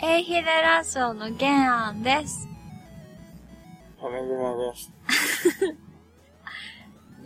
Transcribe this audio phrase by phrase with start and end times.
[0.00, 2.48] エイヒレラジオの原案です。
[4.00, 4.92] 亀島です。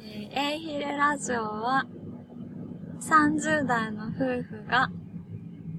[0.00, 1.86] えーエイヒレラジオは、
[3.00, 4.90] 30代の夫婦が、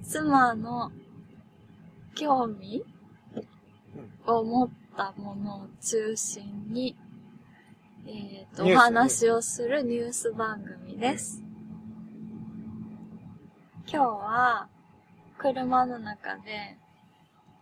[0.04, 0.92] 妻の
[2.24, 2.86] 興味？
[4.26, 6.96] を持ったものを中心に、
[8.08, 11.44] えっ、と、お話をするニュース番組です。
[13.86, 14.70] 今日は、
[15.38, 16.78] 車の中で、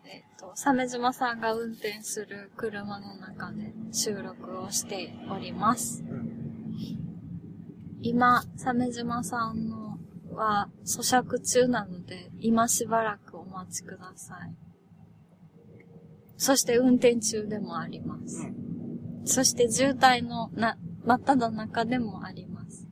[0.05, 6.03] えっ、と、鮫島さんが運転する車の中で収録をしております。
[6.07, 6.29] うん。
[8.03, 9.97] 今、鮫島さんの
[10.33, 14.55] は咀嚼中なので、今しばらくお待ちください。
[16.37, 18.47] そして運転中でもあります。
[19.25, 22.87] そして渋滞のな、真っ只中でもあります。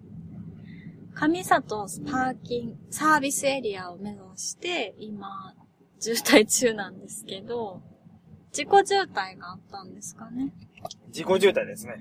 [1.14, 5.56] 上里パーキング、サービスエリアを目指して、今、
[6.00, 7.82] 渋滞中なんですけど、
[8.52, 10.54] 自己渋滞があったんですかね。
[11.08, 11.96] 自己渋滞ですね。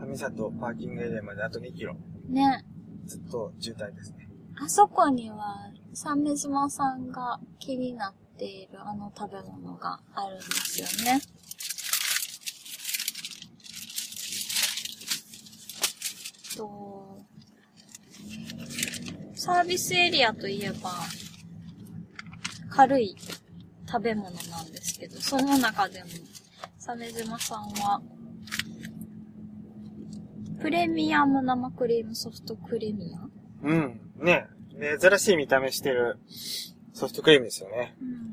[0.00, 0.08] うん。
[0.10, 1.96] 上里パーキングエリアまであと2キロ。
[2.28, 2.64] ね。
[3.06, 4.28] ずっと渋滞ですね。
[4.56, 11.20] あそこには、鮫島さんが気になっているあの食べ物があるんですよね。
[16.56, 17.18] と、
[19.34, 20.90] サービスエリアといえば、
[22.68, 23.16] 軽い
[23.90, 26.10] 食べ物なんですけど、その中でも、
[26.78, 28.00] 鮫島さんは、
[30.60, 34.00] プレミアム生クリームソフトクリーミアうん。
[34.16, 34.46] ね
[34.80, 36.18] 珍しい見た目してる
[36.92, 37.96] ソフトクリームですよね。
[38.00, 38.30] うん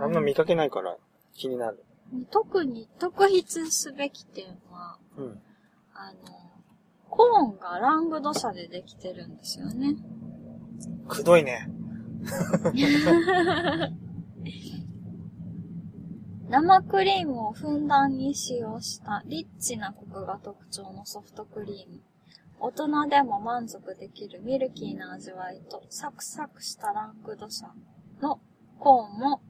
[0.00, 0.96] あんま見かけないから
[1.34, 1.84] 気になる。
[2.30, 5.38] 特に特筆すべき点は、うん。
[5.92, 6.18] あの、
[7.10, 9.96] コーンがラングド社でできてるんですよね。
[11.06, 11.68] くどいね。
[16.48, 22.00] 生クリームをふんだんに使用したリッチなコクが特徴のソフトクリーム。
[22.62, 27.66] 大人でも満足できるミルキーな味わいとサクサクしたラングド社
[28.20, 28.38] の
[28.78, 29.40] コーンも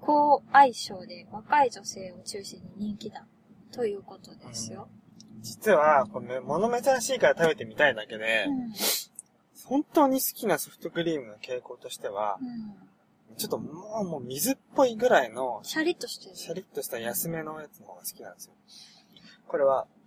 [0.00, 3.24] 高相性で若い女性を中心に人気だ
[3.70, 4.88] ということですよ。
[5.42, 8.72] 実は、これ、物珍しいから食べてみたいだけで、うん
[9.64, 12.74] 本当に好きなソフトクリームの傾向としては、うん
[13.38, 16.36] ちょっともう、もう水っぽいぐらいの、シャリッとしてる。
[16.36, 18.52] シャリッとした安めのやつの方が好きなんですよ。
[19.46, 20.01] これは、うん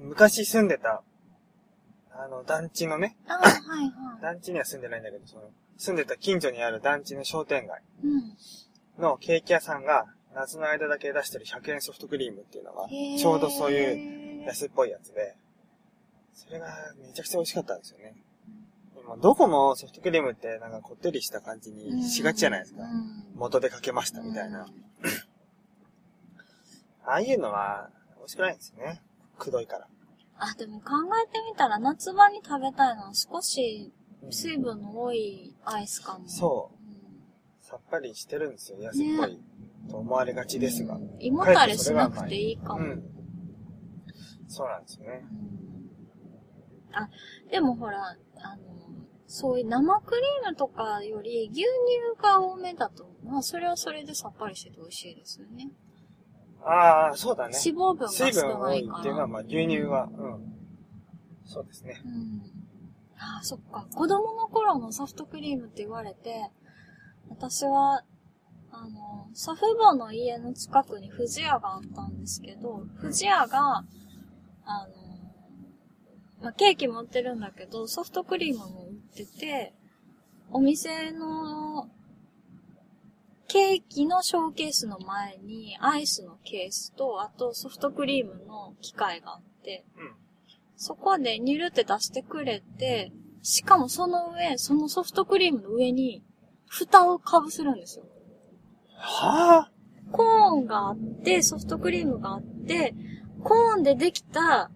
[0.00, 1.02] 昔住んでた、
[2.12, 4.22] あの、団地のね、ああ、はいはい。
[4.22, 9.02] 団地には住んでないんだけど、その、住んでた近所にある団地の商店街うん。
[9.02, 15.36] のケーキ屋さんが、夏の間だけ出してる100円ソフトクリームっていうのが、へーちょうどそういう安っぽいやつで、
[16.32, 16.68] それが
[17.00, 18.14] めちゃくちゃ美味しかったんですよね。
[18.96, 22.82] 今どこもソフトクリームってなんかこってりした感じにしがちじゃないですか。
[22.82, 24.66] うん元でかけましたみたいな。
[27.04, 27.88] ああいうのは
[28.18, 29.00] 美味しくないんですよね。
[29.38, 29.88] くどいから。
[30.38, 36.28] あ、でも考えてみたら夏場に食べたいのは少しうん水分の多いアイスかも。
[36.28, 36.74] そう。
[36.74, 37.22] うん。
[37.60, 38.78] さっぱりしてるんですよ。
[38.80, 39.40] 安っぽい
[39.88, 40.96] と思われがちですが。
[40.96, 42.80] うん胃もたれしなくていいかも。
[42.80, 43.02] うん。
[44.48, 45.24] そうなんですよね。
[45.30, 45.58] うん
[46.92, 47.08] あ、
[47.50, 48.78] でもほら、あの、
[49.26, 51.66] そういう生クリームとかより牛乳
[52.20, 55.68] が多めだと、まあそれはそれでさっぱりしてて美味しいですよね。
[56.64, 57.58] ああ、そうだね。
[57.64, 58.96] 脂肪分が水分少ないから。
[58.96, 60.58] 多いっていうのは、まあ牛乳は、うん。
[61.44, 62.02] そうですね。
[62.04, 62.42] うん。
[63.18, 63.86] ああ、そっか。
[63.94, 66.50] 子供の頃のソフトクリームって言われて、
[67.28, 68.04] 私は、
[68.70, 73.84] あの、祖父母の家の近くに富士屋があったんですけど、富士屋が、
[74.64, 74.98] あの、
[76.42, 79.74] まあ、ケーキも売ってるんだけど、ソフトクリームも売ってて、
[80.50, 81.88] お店の、
[83.48, 90.12] ケーキのショーケースの前に、アイスのケースと、あとソフトクリームの機械があって、うん。
[90.76, 93.10] そこでニュルって出してくれて、
[93.42, 96.22] しかもその上、そのソフトクリームの上に、
[96.66, 98.04] 蓋をかぶせるんですよ。
[98.94, 99.70] はあ？
[100.12, 102.94] コーンがあって、ソフトクリームがあって、
[103.42, 104.70] コーンでできた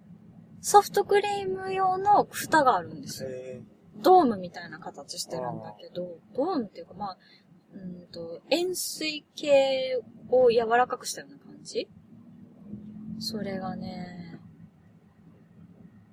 [0.62, 3.28] ソフトクリーム用の蓋があるんですよ。
[3.30, 3.60] え
[4.02, 7.18] ドームみたいな形してるんだけど、ドームっていうかまあ、
[7.74, 11.88] うんと、円錐形を柔らかくしたような感じ？
[13.18, 14.40] それがね、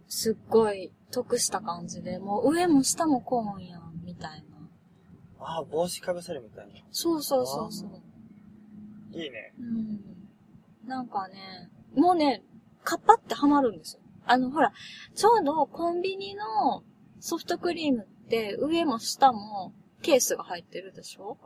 [0.07, 4.57] すっごい得した感じで、もう上も下もコーンやん、みたいな。
[5.39, 6.73] ああ、帽子かぶせるみたいな。
[6.91, 9.17] そうそうそうそう。
[9.17, 9.53] いいね。
[9.59, 9.99] うん。
[10.87, 12.43] なんかね、もうね、
[12.83, 14.01] カッパってハマるんですよ。
[14.25, 14.71] あの、ほら、
[15.15, 16.83] ちょうどコンビニの
[17.19, 21.37] ソフトクリームって上も下もケースが入ってるでしょ？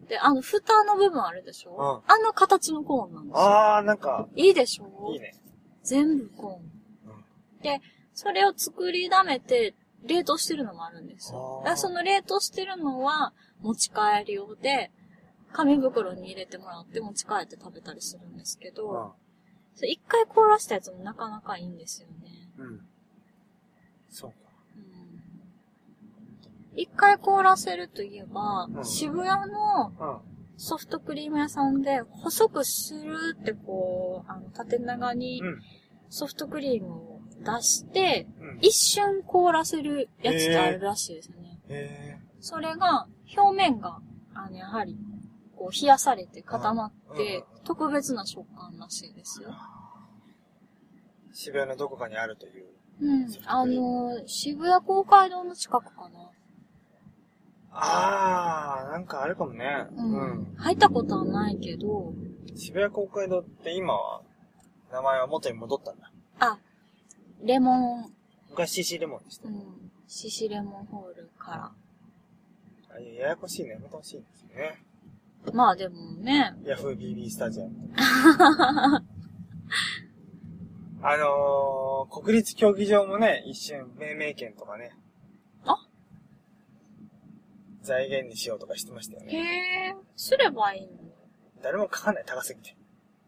[0.00, 0.06] うん。
[0.08, 2.02] で、あの、蓋の部分あるでしょ？
[2.06, 3.40] うんあの形のコーンなんですよ。
[3.40, 5.12] ああ、なんか、いいでしょ？
[5.12, 5.34] いいね。
[5.82, 7.12] 全部コーン。
[7.12, 7.62] うん。
[7.62, 7.80] で、
[8.14, 9.74] それを作りだめて、
[10.06, 11.62] 冷凍してるのもあるんですよ。
[11.64, 14.92] だその冷凍してるのは持ち帰り用で、
[15.52, 19.14] 紙袋に入れてもらって持ち帰って食べたりするんですけど、
[19.82, 22.50] 一回凍らしたやつもなかなかいいんですよね。
[22.58, 22.66] うん。
[22.66, 22.80] うん。
[24.10, 24.32] そう
[26.76, 30.36] 一回凍らせるといえば、うん渋谷のうん。
[30.58, 35.60] ソフトクリーム屋さんで細くするってこう、あの、縦長にうん。
[36.08, 38.58] ソフトクリームを出して、うん。
[38.60, 41.60] 一瞬凍らせるやつってあるらしいですよね。
[41.68, 43.06] へそれが、
[43.36, 43.98] 表面が、
[44.34, 44.96] あの、やはり、
[45.56, 49.50] こう、冷やされて固まってうん、特別な食感らしいですよ。
[49.50, 49.52] ー
[51.34, 52.66] 渋谷のどこかにあるという。
[53.00, 56.30] うんあの、渋谷公会堂の近くかな。
[57.78, 59.86] ああ、なんかあるかもね。
[59.96, 60.56] ううんん。。
[60.56, 62.14] 入ったことはないけど、
[62.54, 64.22] 渋谷公会堂って今は、
[64.90, 66.10] 名前は元に戻ったんだ。
[66.38, 66.58] あ、
[67.42, 68.12] レモン、
[68.50, 69.50] 昔 CC レモンでしたう。
[69.52, 71.74] ん、シシレモンホールか
[72.88, 73.70] あややこしいね。
[73.70, 74.82] やめてほしいですよね。
[75.44, 75.52] ら。
[75.52, 77.72] まあでもね、ヤフー BB スタジアム。
[81.02, 84.96] あのー、国立競技場もね、一瞬命名権とかね。
[87.94, 89.96] あ財源にしようとかしてましたよへね。
[89.96, 91.12] え、すればいいのに。
[91.62, 92.76] 誰もかかんない、高すぎて。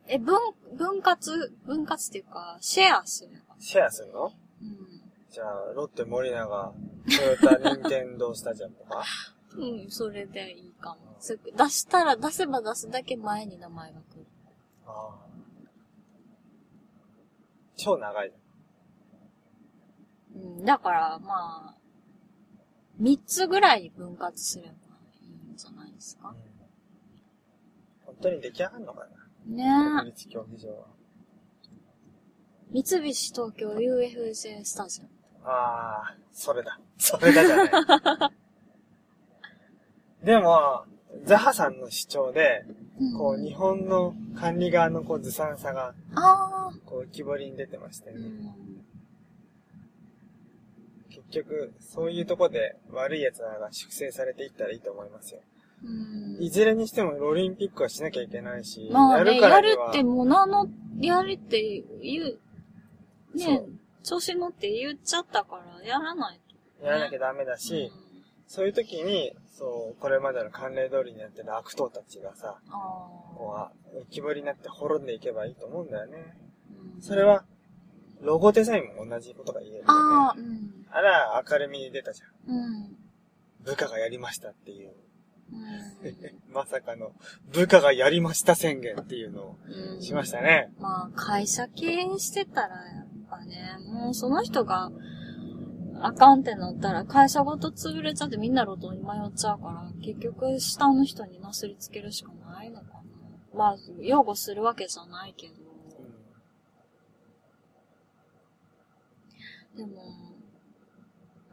[0.07, 0.37] え、分、
[0.77, 3.55] 分割、分割っていうか、シェアすれば。
[3.59, 4.33] シェアするの？
[4.63, 5.03] うん。
[5.31, 6.75] じゃあ、ロッテ森永、
[7.07, 9.05] トヨタ、 ニンテンドースタジアムとか？
[9.57, 11.17] うん、それでいいかも。
[11.21, 14.27] すぐ出したら、出せば出すだけ前に名前が来る。
[14.87, 15.29] ああ。
[17.77, 18.33] 超長い。
[20.35, 21.78] うん、だから、まあ、
[22.99, 24.73] 三つぐらいに分割すればい
[25.51, 26.35] いんじゃないですか？
[28.05, 29.07] 本当に出来上がるのか
[29.47, 29.95] な？
[29.95, 30.87] ね国立競技場は。
[32.75, 32.83] え。
[32.83, 35.11] 三菱東京 UFJ スタジアム。
[35.45, 36.79] ああ、それだ。
[36.99, 37.71] それだじゃない。
[40.27, 40.85] でも、
[41.25, 42.67] ザハさんの主張で、
[43.01, 48.17] うんこう、日本の管理側のこう、ずさんさが、ああ、こう、浮き彫りに出てましてね。
[48.17, 48.78] うん。
[51.31, 55.41] 結局、そういうとこで悪い奴らが粛清されていったらいいと思いますよ。
[55.85, 60.67] うんいずれにしてもオリンピックはしなきゃいけないし、まあね、やるからやるって、もう何の、
[61.01, 62.39] やるって言う、
[63.37, 63.63] ね
[64.03, 66.41] 調子乗って言っちゃったから、やらない
[66.81, 66.85] と。
[66.85, 67.93] やらなきゃダメだし、
[68.47, 72.59] そういう時に、そう、これまでの慣例通りにやってる悪党たちがさ、
[73.37, 73.71] こうあ、
[74.01, 76.37] 浮き彫りになって滅んでいけばいいと思うんだよね。
[77.01, 77.45] ーそれは、
[78.23, 79.87] ロゴデザインも同じことが言えるよね。
[79.89, 80.78] ああ、うん。
[80.91, 82.55] あら、明るみに出たじゃん。
[82.55, 82.97] うん。
[83.65, 84.93] 部下がやりましたっていう。
[85.53, 86.53] うん。
[86.53, 87.13] まさかの、
[87.53, 90.73] 部下がやりました宣言っていうのをうんしましたね。
[90.79, 94.91] まあ、会社経営してたら、やっぱね、もうその人が、
[96.01, 102.99] あかんってなったら、会社ごと潰れちゃってみんな路頭に迷っちゃうから、結局、下の人になすりつけるしかないのかな。
[103.55, 105.55] まあ、擁護するわけじゃないけど。
[109.77, 110.28] でも、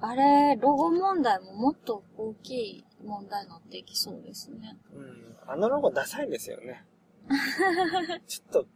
[0.07, 4.77] あれ、ロゴ問題ももっと大きい問題になっていきそうですね。
[4.93, 5.01] うん。
[5.01, 5.35] うん。
[5.47, 6.85] あのロゴダサいですよね。
[8.27, 8.67] ちょっと、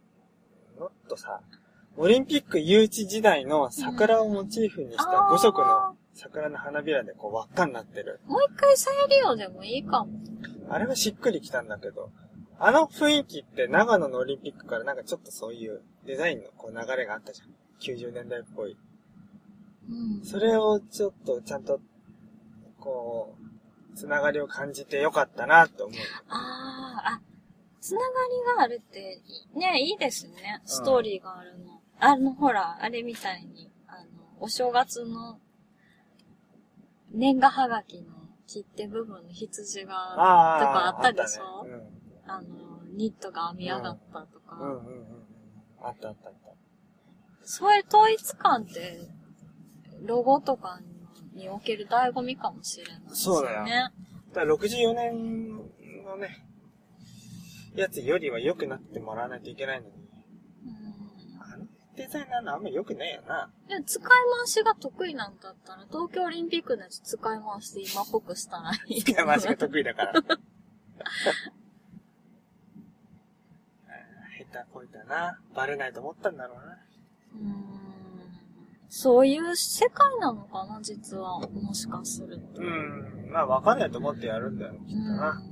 [0.80, 1.40] もっとさ、
[1.96, 8.20] オリンピック誘致時代の桜をモチーフにした5色の桜の花びらでこう輪っかになってる。
[8.26, 10.10] もう一回再利用でもいいかも。
[10.68, 12.10] あれはしっくりきたんだけど、
[12.58, 17.48] あの雰囲気って長野のオリンピックからなんかちょっとそういうデザインのこう流れがあったじゃん。
[17.80, 18.76] 90年代っぽい。
[19.88, 20.24] うん。
[20.24, 21.80] それをちょっとちゃんと、
[22.78, 23.36] こ
[23.92, 25.96] う、つながりを感じてよかったなって思う。
[26.28, 27.20] ああ、あ、
[27.80, 29.20] つながりがあるって、
[29.54, 30.60] ね、いいですね。
[30.64, 31.80] ストーリーがあるの。
[31.98, 34.06] あの、ほら、あれみたいに、あの、
[34.38, 35.38] お正月の、
[37.12, 38.14] 年賀はがきの
[38.46, 41.42] 切手部分の羊が、とかあったでしょ？
[41.42, 41.90] あったね
[42.26, 42.48] あの、
[42.96, 44.70] ニットが編み上がったとか、うん。
[44.70, 45.04] うんうんうんうん。
[45.82, 46.50] あったあったあった。
[47.42, 49.08] そういう統一感って、
[50.02, 50.80] ロゴとか
[51.34, 53.40] における醍醐味かもしれないですよね。
[53.40, 53.90] そうだよ
[54.32, 55.56] だから64年
[56.04, 56.46] のね、
[57.74, 61.66] やつよりは良くなってもらわないといけないのに、うんあの
[61.96, 63.50] デザイナーのあんま良くないよな。
[63.68, 69.02] いや、使い回しが得意なんだったら、東京オリンピックのやつ使い回して今っぽくしたらいい。
[69.02, 70.12] 使い回しが得意だから。
[74.52, 75.40] 下手こいたな。
[75.54, 76.78] バレないと思ったんだろうな。
[77.34, 77.89] うーん
[78.92, 81.38] そういう世界なのかな、実は。
[81.48, 82.60] もしかすると。
[82.60, 83.30] うん。
[83.30, 85.42] まあ、わかんないと思ってやるんだよ、きっとな。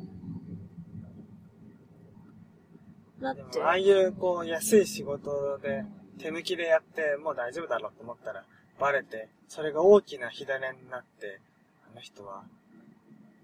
[3.20, 5.84] だって、ああいう、こう、安い仕事で、
[6.18, 8.44] 手抜きでやって、もう大丈夫だろうと思ったら、
[8.80, 11.40] バレて、それが大きな火種になって、
[11.88, 12.42] あの人は、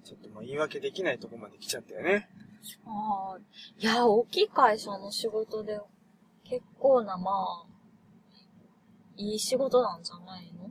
[0.05, 2.29] ちょっともう言い訳できないとこまで来ちゃったよね。
[2.85, 3.39] ああ、
[3.79, 5.79] いや、大きい会社の仕事で、
[6.43, 7.74] 結構な、まあ、
[9.16, 10.71] いい仕事なんじゃないの？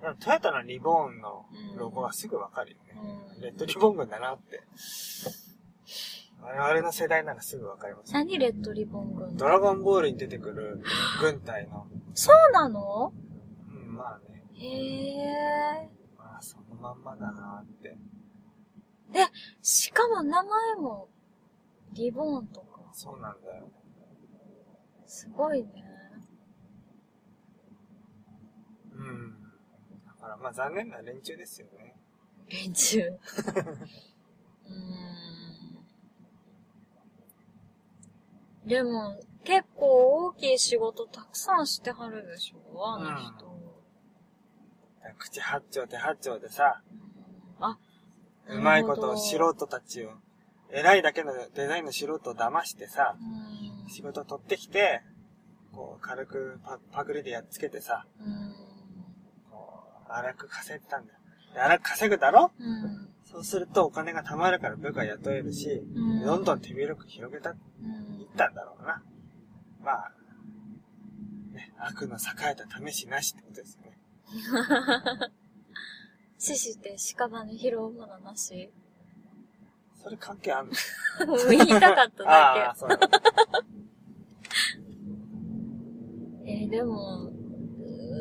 [0.00, 3.00] でもトヨタのリボーンのロゴはすぐわかるよね。
[3.36, 3.40] うん。
[3.40, 4.62] レッドリボン軍だなって。
[6.42, 8.12] 我々の世代ならすぐわかります。
[8.12, 9.36] 何レッドリボン軍？
[9.36, 10.82] ドラゴンボールに出てくる
[11.20, 13.12] 軍隊の、そうなの？
[13.68, 14.66] うん、まあね、へ
[15.86, 15.88] え。
[16.18, 17.96] まあそのまんまだなって。
[19.62, 21.08] しかも名前も、
[21.92, 22.80] リボンとか。
[22.92, 23.70] そうなんだよ。
[25.06, 25.68] すごいね。
[28.92, 29.32] うん。
[30.04, 31.94] だからまあ残念な連中ですよね。
[32.48, 33.00] 連中？
[33.00, 34.72] うー
[38.66, 38.68] ん。
[38.68, 42.86] でも、結構大きい仕事たくさんしてはるでしょ？
[42.86, 43.54] あの人。
[45.18, 47.78] 口八丁手八丁でさ、うんあ、
[48.48, 50.12] うまいこと素人たちを、
[50.70, 53.90] 偉いだけのデザインの素人を騙してさ、うん。
[53.90, 55.02] 仕事取ってきて、
[55.72, 58.54] こう軽くパパクリでやっつけてさ、うん。
[60.08, 61.18] 荒く稼いでたんだよ。
[61.54, 62.50] で荒く稼ぐだろ？
[62.58, 63.08] うん。
[63.24, 69.02] そうするとお金が貯まるから部下雇えるし、うんどんどん手広く広げた、いうんったんだろうな。
[69.82, 70.12] まあ、
[71.52, 72.18] ね、悪の栄
[72.52, 73.98] えた試しなしってことですよね。
[76.38, 78.70] 死して屍拾うものなし？
[80.02, 80.72] それ関係あんの？
[81.48, 82.88] 言いたかった ああ、だそう。
[86.46, 87.30] えーでも、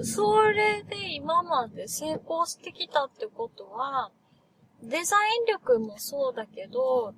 [0.03, 4.11] それで今まで成功してきたってことは、
[4.81, 7.13] デザイン力もそうだけど、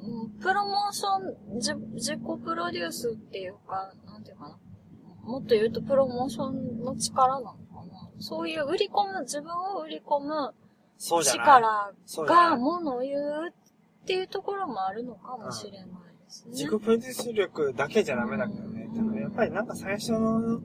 [0.00, 4.58] うんプロモーション、じ自己プロデュースっていうか、なんていうかな。
[5.24, 8.08] もっと言うとプロモーションの力なのかな。
[8.18, 10.54] そういう売り込む、自分を売り込む。
[10.98, 11.92] 力
[12.26, 15.92] がものを言うっていうところもあるのかもしれないで
[16.28, 16.50] すね。
[16.52, 18.88] 自己プロデュース力だけじゃダメだけどね。
[18.92, 20.60] でもやっぱりなんか最初の、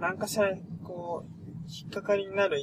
[0.00, 0.48] なんかしら、
[0.84, 1.30] こう、
[1.68, 2.58] 引っかかりになる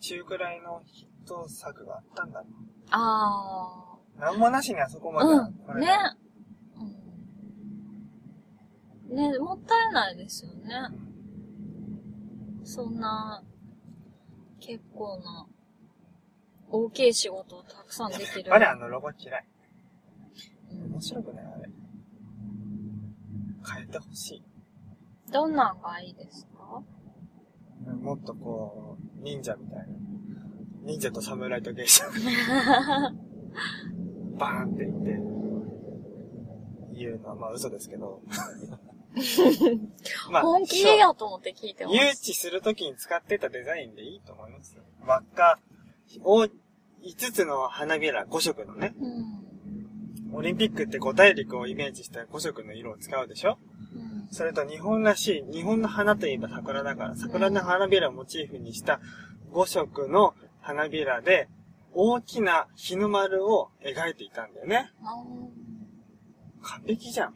[0.00, 2.46] 中くらいのヒット作があったんだろ
[2.90, 4.20] あう。
[4.20, 5.24] なんもなしにあそこあ。
[5.24, 5.74] まで。
[5.74, 5.80] うん。
[5.80, 5.88] ね。
[9.10, 9.16] うん。
[9.16, 10.74] ね、もったいないですよね。
[12.64, 13.42] そんな、
[14.60, 15.46] 結構な、
[16.70, 18.50] 大きい仕事をたくさんできる。
[18.50, 19.46] ぱりあのロゴ嫌い。
[20.72, 21.70] うん面白くないあれ。
[23.74, 24.44] 変えてほしい。
[25.32, 26.53] どんなんがいいですか？
[27.92, 29.84] もっとこう、忍者みたいな。
[30.82, 32.04] 忍者と侍と芸者。
[34.38, 35.20] バーンって言って、
[36.98, 38.20] 言うのはまあ嘘ですけど。
[40.30, 41.96] ま本気でやと思って聞いてます。
[41.96, 44.82] 誘致するときに使ってたデザインでいいと思いますよ。
[45.06, 45.60] 輪っか、
[46.24, 46.50] お5
[47.32, 48.94] つの花びら5色のね。
[48.98, 49.53] うん。
[50.34, 53.58] オリンピックって5大陸をイメージした5色の色を使うでしょ？
[53.94, 54.28] うん。
[54.30, 59.00] それと日本らしい、日本の花といえば桜だから、桜の花びらをモチーフにした
[59.52, 61.48] 5色の花びらで、
[61.92, 64.90] 大きな日の丸を描いていたんだよね。
[65.04, 65.22] あ
[66.62, 67.34] 完璧じゃん。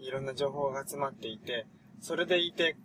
[0.00, 1.66] いろんな情報が集まっていて、
[2.00, 2.76] それでいて、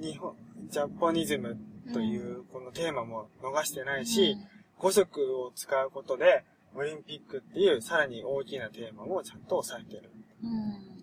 [0.00, 0.34] 日本、
[0.70, 1.58] ジャポニズム
[1.92, 4.36] というこのテーマも逃してなーいし、
[4.78, 6.44] 5色を使うことで、
[6.76, 10.10] オリンピックっていうさらに大きなテーマもちゃんと抑えてる。
[10.42, 10.50] うん。
[10.50, 10.96] うん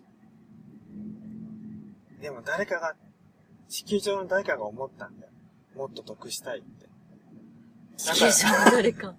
[2.20, 2.94] でも誰かが、
[3.68, 5.32] 地球上の誰かが思ったんだよ。
[5.76, 6.86] もっと得したいって。
[7.98, 9.14] 地球上の誰か。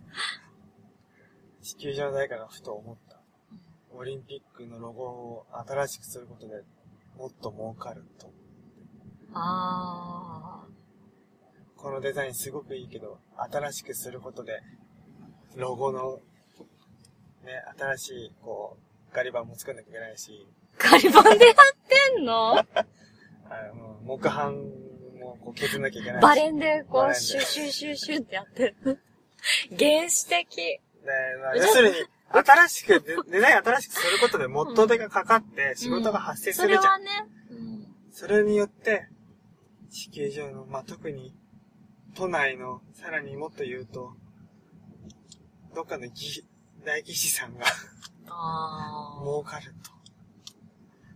[1.62, 3.20] 地球上の誰かがふと思った。
[3.92, 6.64] オリンピックのロゴを新しくすることで
[7.18, 8.32] もっと儲かると。
[9.34, 10.66] あ
[11.76, 14.64] このデザインすごくいいけど、新しくすることで、
[15.56, 16.20] ロゴの、
[17.46, 18.78] ね、新しい、こ
[19.12, 20.92] う、ガリ版も作んなきゃいけないし、ー。
[20.92, 22.58] ガリバンでやってんの？
[22.60, 22.64] あ
[23.74, 24.56] の、木版
[25.20, 26.24] もこう削んなきゃいけないし。
[26.24, 29.00] バレンでこう、シュシュシュシュってやってる。
[29.78, 30.56] 原始的。
[30.56, 30.82] で、
[31.42, 31.96] まあ、要するに、
[32.32, 36.84] 新しく、デデザイン新しくすることで元手がかかって仕事が発生するじゃん。
[36.84, 37.30] それはね。
[37.52, 37.96] うん。
[38.12, 39.08] それによって、
[39.90, 41.34] 地球上の、まあ、特に、
[42.16, 44.14] 都内の、さらにもっと言うと、
[45.76, 46.46] どっかの技
[46.86, 47.66] 大技師さんが
[48.30, 49.92] あ儲かると。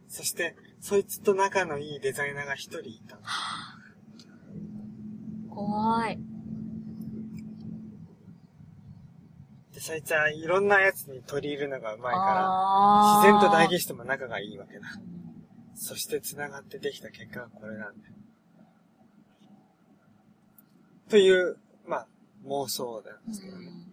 [0.07, 3.17] そして、そいつと仲のいいデザイナーが一人いた。
[3.23, 3.77] あ。
[5.49, 6.19] 怖い。
[9.73, 14.87] で、そいつはいろんなやつに取り入るのがうまいから、あ自然と大技技師とも仲がいいわけだ。
[15.75, 18.13] そして繋がってできた結果がこれなんだよ。
[21.09, 21.57] という、
[21.87, 22.07] まあ、
[22.45, 23.88] 妄想なんですけどね。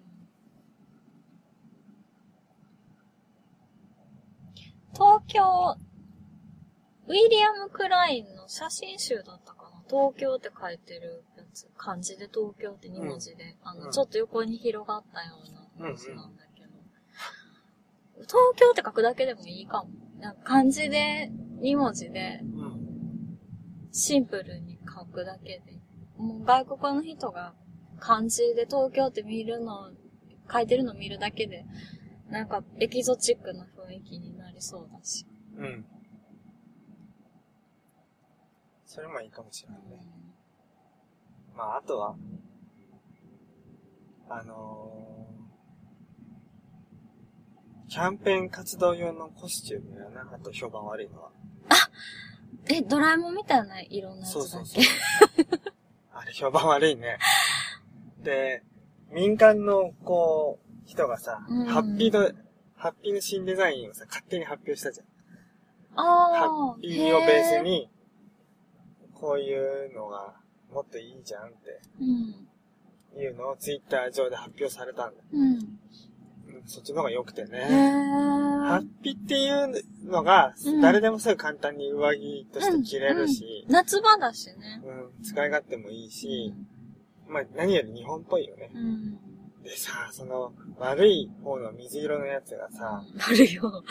[4.96, 5.76] 東京、
[7.06, 9.82] ウィリアム・クラインの写真集だったかな？
[9.88, 11.68] 東京って書いてるやつ。
[11.76, 15.36] 漢字で東京って2文字で、あの、うんちょっと横に広がったよ
[15.78, 16.68] うなやつなんだけど。
[18.22, 19.90] 東京って書くだけでもいいかも。
[20.18, 23.38] なんか漢字で2文字でうん。
[23.92, 25.78] シンプルに書くだけで。
[26.16, 27.52] もう外国の人が
[28.00, 29.90] 漢字で東京って見るの、
[30.50, 31.64] 書いてるの見るだけで、
[32.28, 35.26] なんかエキゾチックな雰囲気になりそうだし。
[35.56, 35.84] うん。
[38.84, 40.00] それもいいかもしれないね。
[41.54, 42.16] まあ、あとは、
[44.28, 50.28] あのー、キャンペーン活動用のコスチュームやな。
[50.34, 51.30] あと評判悪いのは。
[52.68, 54.48] え、ドラえもんみたいな色のやつだっけ？
[54.48, 54.84] そうそうそう。
[56.12, 57.18] あれ評判悪いね。
[58.22, 58.64] で、
[59.12, 62.32] 民間の、こう、人がさ、うんハッピーの、
[62.76, 65.06] ハッピーの新デザインをさ、勝手に発表したじゃん。
[65.97, 67.90] ハッピーをベースに、
[69.14, 70.35] こういうのが
[70.73, 71.80] もっといいじゃんって。
[73.18, 75.23] いうのをツイッター上で発表されたんだ。
[75.33, 75.52] うん。
[75.52, 75.78] うん
[76.68, 77.61] そっちの方が良くてへね。
[77.61, 84.83] ハーッピーっていうのがうん、誰でもすぐ簡単に上着として着れるし、夏場だしね。
[84.85, 86.52] うん使い勝手もいいし、
[87.28, 88.71] まあ何より日本っぽいよね。
[88.75, 89.18] うん。
[89.66, 93.82] でさ、その悪い方の水色のやつがさ、なるよ。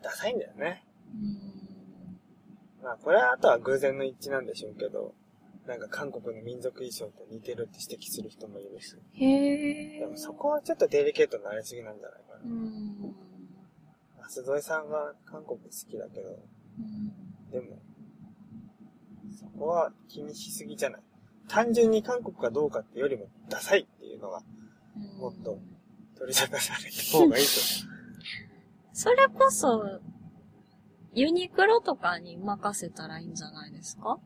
[0.00, 0.84] ダサいんだよね。
[1.12, 2.84] うん。
[2.84, 5.12] まあこれはあとは偶然の一致なんでしょうけど、
[5.66, 8.94] なんか韓国の民族衣装と似てるって指摘する人もいるし。
[9.14, 10.00] へえ。
[10.00, 12.40] でもそこはちょっとデリケートになりすぎなんじゃないかな。
[12.44, 13.14] うん。
[14.20, 16.38] 松添さんは韓国好きだけど、
[16.78, 17.50] うん。
[17.50, 17.82] でも、
[19.36, 21.00] そこは気にしすぎじゃない。
[21.48, 24.40] 単純に韓国かどうかってよりもダサいっていうのが
[24.96, 25.58] もっと
[26.18, 27.50] 取り沙汰された方がいいと
[28.92, 30.00] それこそ、
[31.14, 34.18] ユニクロとかに任せたらいいんじゃないですか？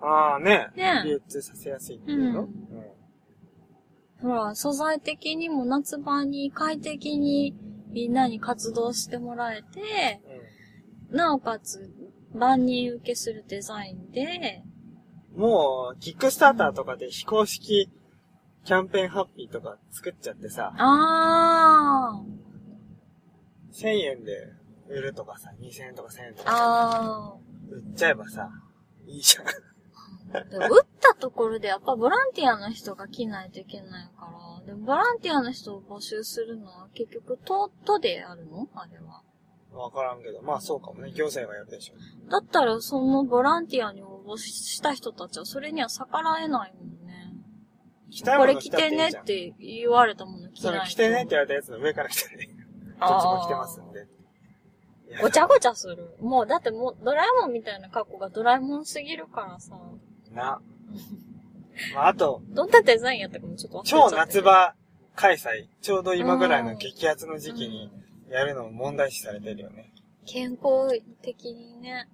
[0.00, 0.68] ああね。
[0.76, 7.54] ね流通させやすいっていうの、ううんん、ほら、素材的にも夏場に快適に
[7.90, 10.20] みんなに活動してもらえて、
[11.10, 11.90] なおかつ
[12.34, 14.62] 万人受けするデザインで、
[15.34, 15.40] うん。
[15.40, 17.88] もう、キックスターターとかで非公式
[18.68, 22.20] キャンペーンハッピーとか作っちゃってさ、あ
[23.72, 24.52] 1000円で
[24.90, 27.34] 売るとかさ、2000円とか1000円とー、かさあ
[27.70, 28.50] 売っちゃえばさ、
[29.06, 29.46] いいじゃん。
[29.46, 30.50] ー。
[30.50, 34.28] でも打ったところでやっぱボランティアの人が来ないといけないか
[34.60, 38.68] ら、でもボランティアの人を募集するのは結局、都、都でやるの？
[38.74, 39.22] あれは。
[39.72, 41.10] わからんけど、まあそうかもね。
[41.12, 41.94] 行政がやるでしょ。
[42.30, 47.27] だったらそのボランティアに応募した人たちはそれには逆らえないもんね。
[48.10, 49.12] 着たいものこれ着着たってていいじゃん。
[49.12, 52.48] ねって言われたもの着そない着てねって言われたやつの上から着たらいい。
[52.48, 54.06] どっちも着てますんで。
[55.08, 56.16] いやごちゃごちゃする。
[56.20, 59.78] もう、だってもう、ドラえもんみたいな格好がドラえもんすぎるからさ。
[60.32, 60.60] な。
[61.94, 64.74] まあ、あと、どんなデザインやったかもちょっと忘れちゃった超夏場
[65.14, 67.90] 開催、ちょうど今ぐらいの激アツの時期に
[68.28, 69.92] やるのも問題視されてるよね。
[70.26, 72.08] 健康的にね。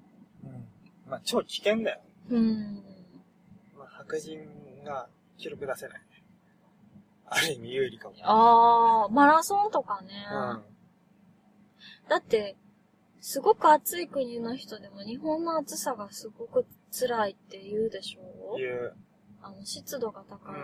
[0.45, 1.11] うん。
[1.11, 2.01] まあ、超危険だよ。
[2.31, 2.83] うん。
[3.77, 4.39] まあ、白人
[4.85, 6.05] が記録出せないね。
[7.27, 8.15] ある意味有利かも。
[8.23, 10.09] あー、マラソンとかね。
[10.31, 10.37] う
[12.07, 12.09] ん。
[12.09, 12.57] だって、
[13.21, 18.59] すごく暑い国の人でも日本の暑さがすごく辛いって言うでしょ？
[18.59, 18.95] いう。
[19.43, 20.59] あの、湿度が高いから。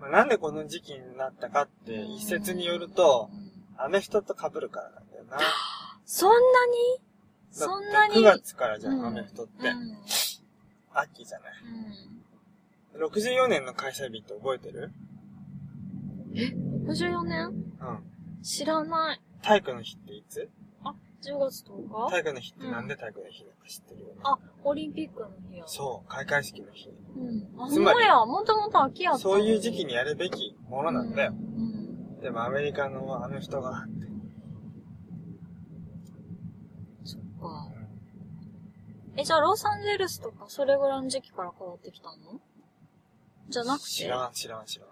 [0.00, 3.46] まあ、なんでこの時期になったかって一説によると、うん
[3.78, 5.36] アメフトと被るからなんだよな。
[6.06, 7.02] そんなに？
[7.50, 9.68] そんなに？9月からじゃん、うんアメフトって。
[9.68, 9.98] うん。
[10.94, 11.52] 秋じゃない。
[11.62, 12.15] うん。
[12.98, 14.92] 64年の開催日って覚えてる
[16.86, 17.46] ？54年？
[17.48, 18.42] うん。
[18.42, 19.20] 知らない。
[19.42, 20.48] 体育の日っていつ？
[20.84, 22.10] あ、10月10日？
[22.10, 24.14] 体育の日ってなんで体育の日だか知ってるよね？
[24.22, 25.64] あ、オリンピックの日や。
[25.66, 26.90] そう、開会式の日。
[27.16, 27.62] うん。
[27.62, 28.26] あ、つまりほんまや。
[28.26, 29.18] もともと秋やった。
[29.20, 31.32] そういう時期にやるべきものなんだよ。
[31.32, 32.20] うん。
[32.20, 34.06] でもアメリカのあの人が、って。
[37.04, 37.72] そっか。
[39.16, 42.40] え、じゃあロサンゼルスとかそれぐらいの時期から変わってきたの？
[43.48, 43.88] じゃなくて？
[43.88, 44.88] 知らん、知らん、知らん。
[44.88, 44.90] う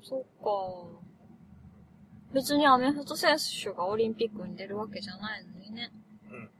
[0.00, 0.98] ーんそっか。
[2.32, 5.90] 別にアメフト選手がオリンピックに出るわけじゃないのにね。
[6.30, 6.50] うん。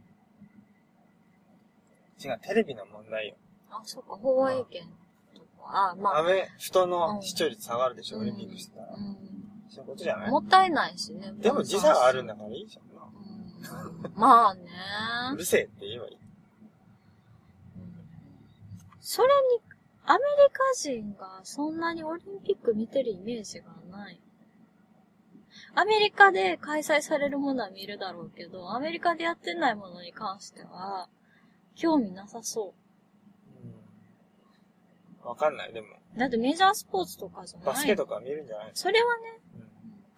[2.24, 3.36] 違う、テレビの問題よ。
[3.70, 4.84] あ、そっか、放映権
[5.34, 5.92] とか。
[5.92, 6.18] あ、まあ。
[6.20, 8.94] アメフトの視聴率下がるでしょ、うんオリンピックしてたら。
[8.94, 9.16] うん。
[9.68, 10.30] そういうことじゃない？
[10.30, 11.34] もったいないしね。
[11.36, 13.02] でも時差があるんだからいいじゃんな。
[13.02, 14.62] うんまあね。
[15.34, 16.18] うるせえって言えばいい。
[19.08, 19.62] うんそれに、
[20.04, 24.20] アメリカ人がそんなにオリンピック見てるイメージがない。
[25.74, 31.08] アメリカで開催されるものは見るだろうけど、アメリカでやってないものに関しては、
[31.74, 32.74] 興味なさそ
[35.22, 35.26] うん。
[35.26, 35.86] わかんない、でも。
[36.14, 36.18] う。
[36.18, 37.66] だってメジャースポーツとかじゃない。
[37.66, 39.62] バスケとか見るんじゃないそれはね、うん。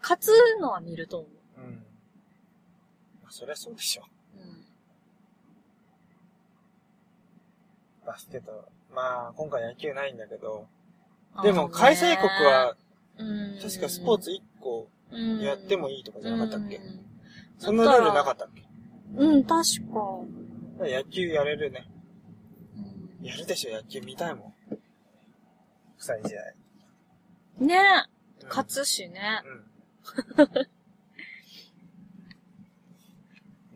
[0.03, 1.61] 勝つのは見ると思う。
[1.61, 1.75] うん。
[3.23, 4.03] まあそりゃそうでしょ。
[4.37, 4.65] うん。
[8.05, 8.80] バスケと。
[8.95, 10.67] まあ、今回野球ないんだけど。
[11.43, 12.77] でも、開催国は、
[13.19, 14.89] うん、確かスポーツ1個
[15.43, 16.77] やってもいいいとかじゃなかったっけ？
[16.77, 17.07] うん
[17.59, 18.63] そんなルールなかったっけ？
[19.17, 20.25] うん、確か。
[20.81, 21.89] 野球やれるね。
[23.21, 24.55] うんやるでしょ、野球見たいもん。
[24.71, 24.81] 国
[25.99, 27.65] 際試合。
[27.65, 27.77] ね
[28.43, 29.43] うん勝つしね。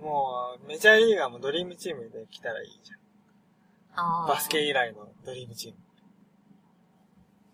[0.00, 0.03] うん。
[0.03, 2.98] もう、メジャーリーガーもドリームチームで来たらいいじゃん。
[3.96, 5.78] バスケ以来のドリームチーム。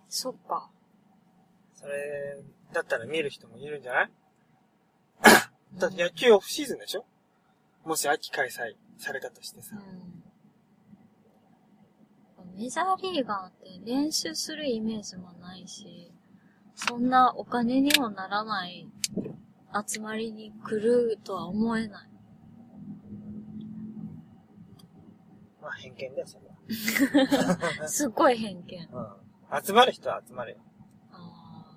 [0.09, 0.71] そっか。
[1.75, 4.11] それ、だったら見る人もいるんじゃない？
[5.79, 7.05] だって野球オフシーズンでしょ？
[7.85, 9.77] もし秋開催されたとしてさ。
[9.77, 10.11] うん
[12.57, 16.13] メジャーリーガーって練習するイメージもないし、
[16.75, 18.87] そんなお金にもならない
[19.89, 22.10] 集まりに来るとは思えない。
[25.61, 26.45] まあ偏見だよ、それ
[27.89, 28.89] すっごい偏見。
[28.93, 29.17] は。
[29.53, 29.65] うん。
[29.65, 30.59] 集まる人は集まるよ。
[31.13, 31.77] あ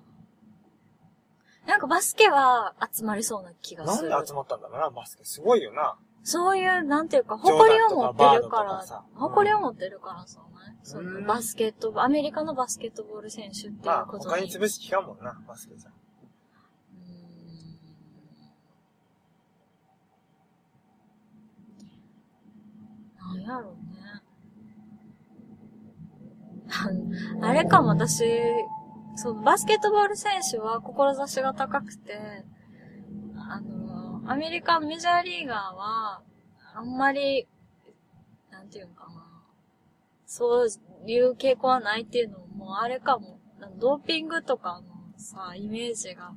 [1.66, 4.08] ーなんかバスケは集まりそうな気がなんする。
[4.10, 5.24] で集まったんだろうな、バスケ。
[5.24, 5.96] すごいよな。
[6.22, 10.44] そういう、なんていうか、誇りを持ってるからかさ、誇りを持ってるからさ、ね、
[10.82, 15.90] そのうんバスケット、アメリカのバスケットボール選手っていまあ、うこと他に潰す気かもんな、バスケじゃ。
[15.90, 16.03] うーん
[23.34, 24.04] なんやろうね。
[27.42, 28.24] あれかも、私、
[29.16, 32.44] そのバスケットボール選手は志が高くて、
[33.36, 36.22] あの、アメリカメジャーリーガーは、
[36.74, 37.46] あんまり、
[38.50, 39.24] なんていうのかな。
[40.26, 40.68] そう
[41.06, 43.38] いう傾向はないっていうのも、あれかも。
[43.78, 46.34] ドーピングとかのさ、イメージが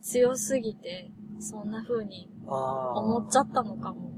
[0.00, 4.10] 強すぎて、そんな風に思っちゃったのかも。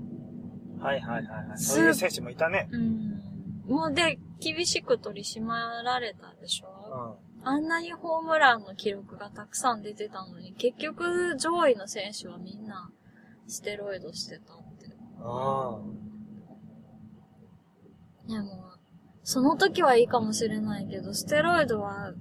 [0.82, 1.58] はいはいはいはい。
[1.58, 2.68] すそういう選手もいたね。
[2.72, 3.22] うん。
[3.66, 7.32] もうで、厳しく取り締まられたでしうょん。
[7.44, 12.90] あんなにホームランの記録がたくさん出てたのに、結局上位の選手はみんな
[13.46, 14.86] ステロイドしてたって。
[15.20, 15.80] あ
[18.28, 18.72] でも、
[19.24, 22.12] その時はいいかもしれないけど、ステロイドは、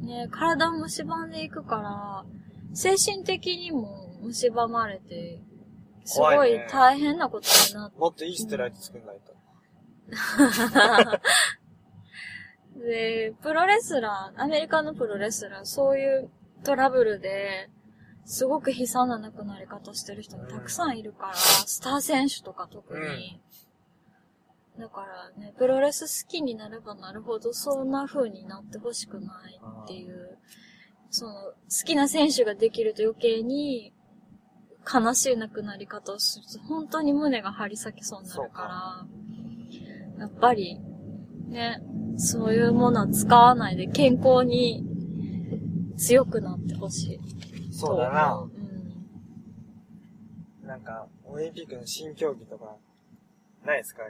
[0.00, 2.24] ね、体を蝕んでいくから、
[2.74, 5.40] 精神的にも蝕まれて、
[6.08, 8.00] すごい大変なことになっあ。
[8.00, 9.36] もっといいステライト作んないと。
[12.80, 16.30] で、プロレスラー、アメリカのプロレスラー、そういう
[16.64, 17.68] トラブルで、
[18.24, 23.38] すごく悲惨な亡くなり方してる人もたくさんいるから、スター選手とか特に。
[24.78, 30.38] だからね、プロレス好きになればなるほど、そんな風になってほしくないっていう、
[31.10, 33.92] その、好きな選手ができると余計に、
[34.92, 39.06] 悲しい亡くなり方をすると、本当に胸が張り裂けそうになるか
[40.16, 40.80] ら、やっぱり、
[41.48, 41.82] ね、
[42.16, 44.84] そういうものは使わないで健康に
[45.96, 47.72] 強くなってほしい。
[47.72, 48.34] そうだな。
[48.34, 48.46] う
[50.64, 50.66] ん。
[50.66, 52.76] なんか、オリンピックの新競技とか、
[53.64, 54.02] ないですか？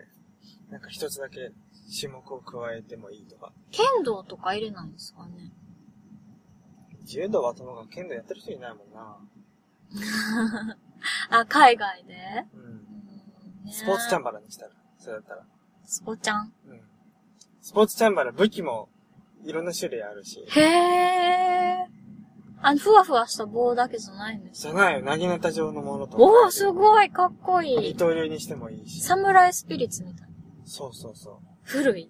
[0.70, 1.52] なんか一つだけ
[1.98, 3.52] 種目を加えてもいいとか。
[3.70, 5.52] 剣道とか入れないんですかね？
[7.04, 9.16] 柔道はともかく剣道やってる人いないもんな。
[11.30, 12.14] あ、海外で、
[12.54, 13.72] うん。
[13.72, 15.42] スポーツチャンバラにしたら、それだったら。
[15.84, 16.52] スポちゃん？
[16.68, 16.80] うん。
[17.60, 18.88] スポーツチャンバラ武器も
[19.44, 20.44] いろんな種類あるし。
[20.48, 21.86] へえ。
[22.60, 26.22] あの、ふわふわした棒だけじゃないんですじゃないよ、なぎなた状のものとか。
[26.24, 27.76] おー、すごい、かっこいい。
[27.76, 29.00] 二刀流にしてもいいし。
[29.00, 30.28] サムライスピリッツみたい。
[30.64, 32.02] そうそうそ古い？
[32.04, 32.08] う。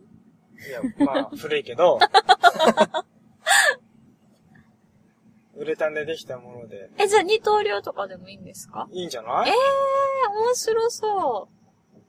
[0.69, 1.99] いや、まあ、古いけど。
[5.64, 8.88] レタンでできたもので、え、じゃあ二刀流とかでもいいんですか？
[8.92, 9.49] いいんじゃない？
[9.49, 11.49] ええー、面白そ
[11.97, 12.01] う。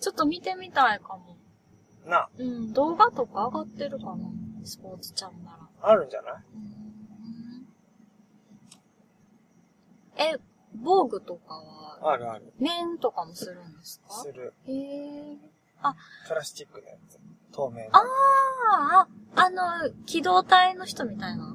[0.00, 1.36] ちょっと見てみたいかも。
[2.06, 4.16] な、うん、動画とか上がってるかな？
[4.64, 5.48] スポーツチャンネル。
[5.80, 6.42] あるんじゃない？
[10.34, 10.38] え、
[10.74, 12.52] 防具とかは、あるある。
[12.58, 14.12] 面とかもするんですか？
[14.14, 14.54] する。
[14.66, 15.36] へえ。
[16.26, 17.18] プラスチックのやつ。
[17.52, 18.04] 透明あの。
[19.00, 21.54] あ、あ、あの、機動隊の人みたいな。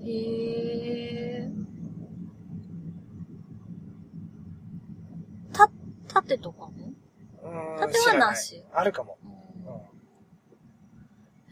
[0.00, 0.06] うん。
[0.06, 0.10] へ
[1.42, 1.50] え。
[5.52, 5.70] た、
[6.08, 6.72] 盾とかも？
[7.42, 9.18] うーん縦はなしあるかも。
[9.24, 9.26] う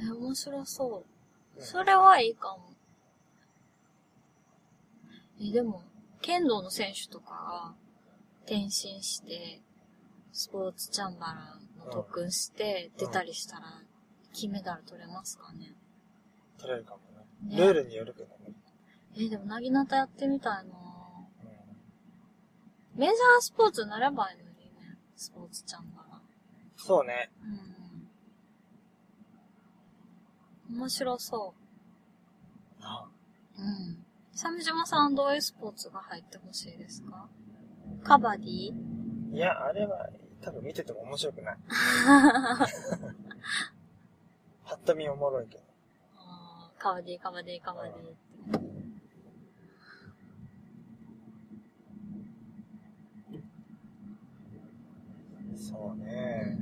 [0.04, 0.08] んうん。
[0.08, 1.58] え、面白そう。
[1.58, 2.72] うんそれはいいかも。
[5.38, 5.82] え、でも、
[6.22, 7.74] 剣道の選手とかが
[8.46, 8.70] 転身
[9.02, 9.60] して、
[10.32, 13.82] スポーツチャンバラの特訓してうん出たりしたら、
[14.32, 15.74] 金メダル取れますかね。
[16.58, 17.00] 取れるかも
[17.48, 17.56] ね。
[17.56, 18.54] ねルールによるけどね。
[19.16, 20.70] え、でも、なぎなたやってみたいなうん
[22.98, 24.98] メジャースポーツになればいいのにね。
[25.16, 26.20] スポーツチャンバラ。
[26.76, 27.30] そうね。
[30.70, 30.76] うん。
[30.78, 31.54] 面白そ
[32.80, 33.08] あ
[33.58, 33.62] う。
[33.62, 34.04] うん。
[34.34, 37.28] 鮫島さんどういうスポーツが入ってほしいですか？
[38.02, 38.72] カバディ？
[39.34, 40.08] いや、あれは、
[40.42, 41.56] 多分見てても面白くない。
[44.64, 45.64] ぱっと見おもろいけど。
[46.16, 48.12] あーカバディ、カバディ、カバディって。
[55.56, 56.58] そうね。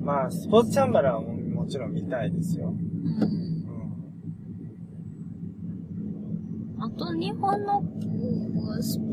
[0.00, 2.68] まあ、スポーツチャンバラはももちろん見たいですよ。
[2.68, 3.39] うん。
[7.14, 7.82] 日本の、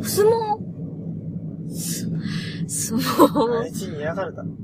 [0.04, 0.60] 相撲？
[1.70, 2.10] す
[2.68, 4.50] 相撲愛知に嫌がるだろ。
[4.50, 4.58] うん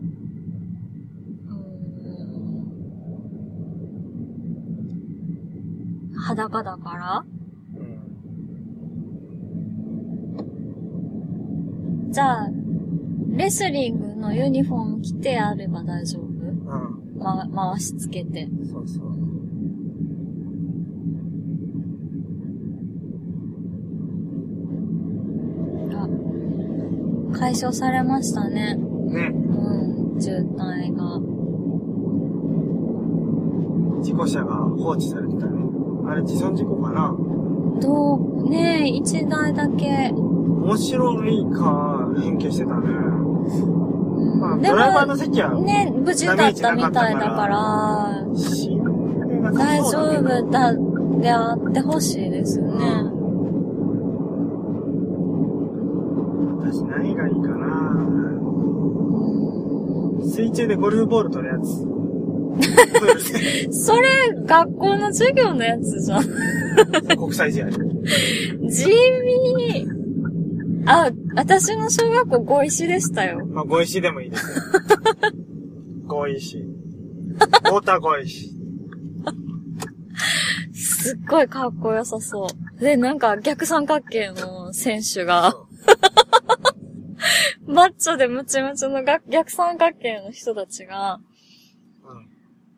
[6.15, 7.25] 裸だから？
[7.75, 7.83] う
[12.07, 12.11] ん。
[12.13, 12.49] じゃあ、
[13.35, 16.23] レスリングのユニフォーム着てやれば大丈夫？
[16.23, 17.19] うん。
[17.19, 18.47] ま、回しつけて。
[18.71, 19.07] そうそう。
[25.95, 26.07] あ、
[27.43, 28.75] 解消されましたね。
[28.75, 29.31] ね。
[29.33, 31.19] うん、渋滞が。
[34.01, 35.59] 事故車が放置されてたね。
[36.07, 37.13] あれ自損事故かな
[37.81, 40.11] どう、ねえ、一台だけ。
[40.13, 42.87] 面白いか、変形してたね。
[42.87, 48.23] うんまあ、でドライバーのも、席は、ね、無事だったみたいだから、
[49.51, 50.73] 大丈夫だ、
[51.19, 53.13] であってほしいですね。
[56.73, 57.63] 私何がいいかな
[60.33, 61.69] 水中でゴルフボール取るやつ。
[63.85, 64.09] それ、
[64.45, 66.23] 学校の授業のやつじゃん。
[67.07, 67.69] で国際試合。
[67.69, 67.77] 地
[69.55, 69.87] 味。
[70.87, 73.45] あ、私の小学校ご石でしたよ。
[73.45, 74.55] まあ、ご石でもいいですよ。
[76.07, 76.57] ご石。
[76.57, 78.49] ウォーターご石。
[80.73, 82.47] すっごいかっこよさそ
[82.79, 82.81] う。
[82.81, 85.53] で、なんか逆三角形の選手が、
[87.65, 91.19] マッチョでムチムチのが逆三角形の人たちが、
[92.03, 92.29] うん。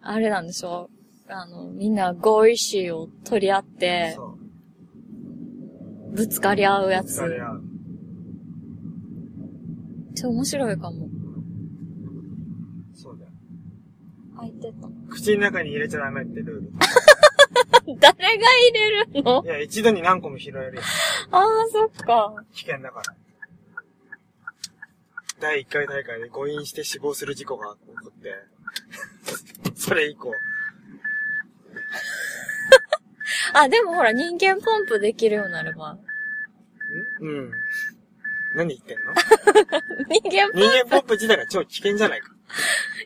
[0.01, 0.89] あれなんでしょ
[1.27, 4.17] あの、みんな合意詞を取り合って。
[6.13, 7.15] ぶつかり合うやつ。
[7.15, 7.59] それは、
[10.15, 11.09] ちょ、面白いかも。
[12.93, 13.31] そうだよ。
[14.37, 14.87] 開いてた。
[15.09, 16.71] 口の中に入れちゃダメってルール。
[17.99, 19.43] 誰が入れるの？
[19.43, 20.81] いや、一度に何個も拾えるや
[21.31, 22.33] ああ、そっか。
[22.53, 23.24] 危険だから。
[25.39, 28.33] 第1回大会で誤飲して死亡する事故が起こって、
[29.75, 30.33] それ以降、
[33.53, 35.93] あ、でもほら、人間ポンプできるようになれば。
[35.93, 35.99] ん
[37.21, 37.51] うん。
[38.55, 39.13] 何言ってんの？
[40.07, 42.31] 人間ポン人間ポンプ自体が超危険じゃないか。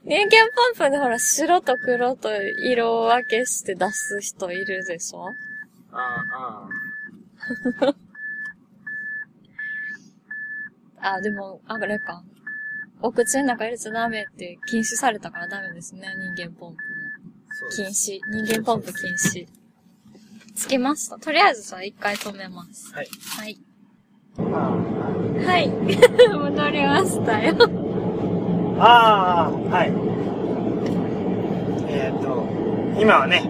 [0.03, 2.29] 人間ポンプでほら、白と黒と
[2.63, 5.29] 色分けして出す人いるでしょ？
[5.91, 6.69] ああ、
[7.81, 7.95] ああ、
[11.21, 12.23] でも、あれか。
[13.01, 16.01] お口の中入れちゃダメって禁止されたからダメですね、
[16.37, 17.69] 人間ポンプも。
[17.75, 18.19] 禁止。
[18.45, 19.47] 人間ポンプ禁止。
[20.55, 21.17] つけました？
[21.17, 22.93] とりあえずじゃあ一回止めます。
[22.93, 23.07] はい。
[23.37, 23.57] はい。
[24.37, 24.41] あ
[25.47, 25.69] はい。
[25.71, 27.55] 戻りましたよ。
[28.79, 29.93] あ、ああ、はい。
[31.87, 32.45] えっ、と、
[33.01, 33.49] 今はね、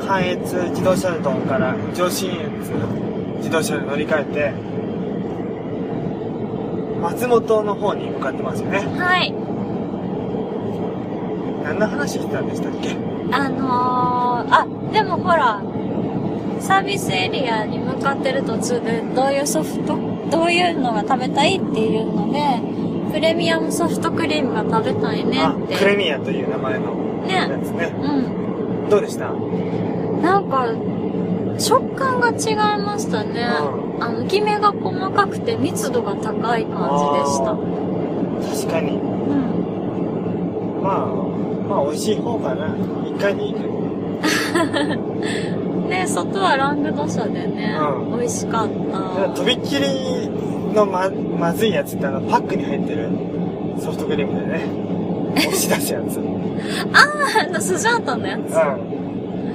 [0.00, 2.40] 関越自動車道から上信越
[3.38, 4.52] 自動車に乗り換えて、
[7.00, 8.78] 松本の方に向かってますよね。
[8.78, 9.32] はい。
[11.64, 12.96] 何の話してたんでしたっけ？
[13.32, 15.62] あのー、あ、でもほら、
[16.60, 19.96] サービスエリアに向かってる途中でどういうソフト、
[20.30, 25.76] どういうのが食べたいっていうので、プレミアムソフトクリームが食べたいねあって。
[25.76, 26.94] クレミアという名前の
[27.28, 27.64] やね。
[27.64, 27.92] つね。
[28.00, 28.88] うん。
[28.88, 29.30] どうでした？
[29.30, 30.66] なんか、
[31.58, 33.48] 食感が違いましたね。
[33.86, 37.54] うあの、きめが細かくて密度が高い感じでした。
[38.56, 38.96] 確かに。
[38.96, 39.00] う
[39.34, 40.82] ん。
[40.82, 41.06] まあ、
[41.68, 42.74] まあ美味しい方かな。
[43.06, 43.80] 一回でいいけど。
[45.88, 49.28] で、 外はラングドシャでね、うん美味しかった。
[49.34, 50.30] とびっきり
[50.74, 53.10] のま、まずいやつってあの、パックに入ってる
[53.78, 54.64] ソフトクリームでね。
[55.36, 56.16] 押し出すやつ。
[56.18, 56.56] うん。
[56.92, 58.54] あの、スジャータのやつ。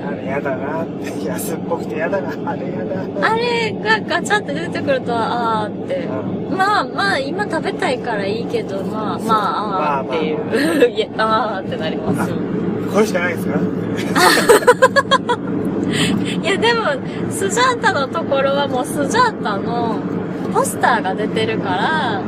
[0.07, 1.25] あれやだなって。
[1.25, 2.51] 安っぽくてやだな。
[2.51, 3.31] あれやだな。
[3.31, 6.05] あれがガチャって出てくると、あーって。
[6.49, 6.57] うん。
[6.57, 10.43] まあまあ、今食べたいからいいけど、まあまあ、あーっていま
[10.85, 10.89] う。
[10.89, 12.33] いや、あーってなります。
[12.93, 13.59] これしかないですか？
[16.41, 16.85] いや、でも、
[17.29, 19.99] スジャータのところはもうスジャータの
[20.53, 22.21] ポスターが出てるから、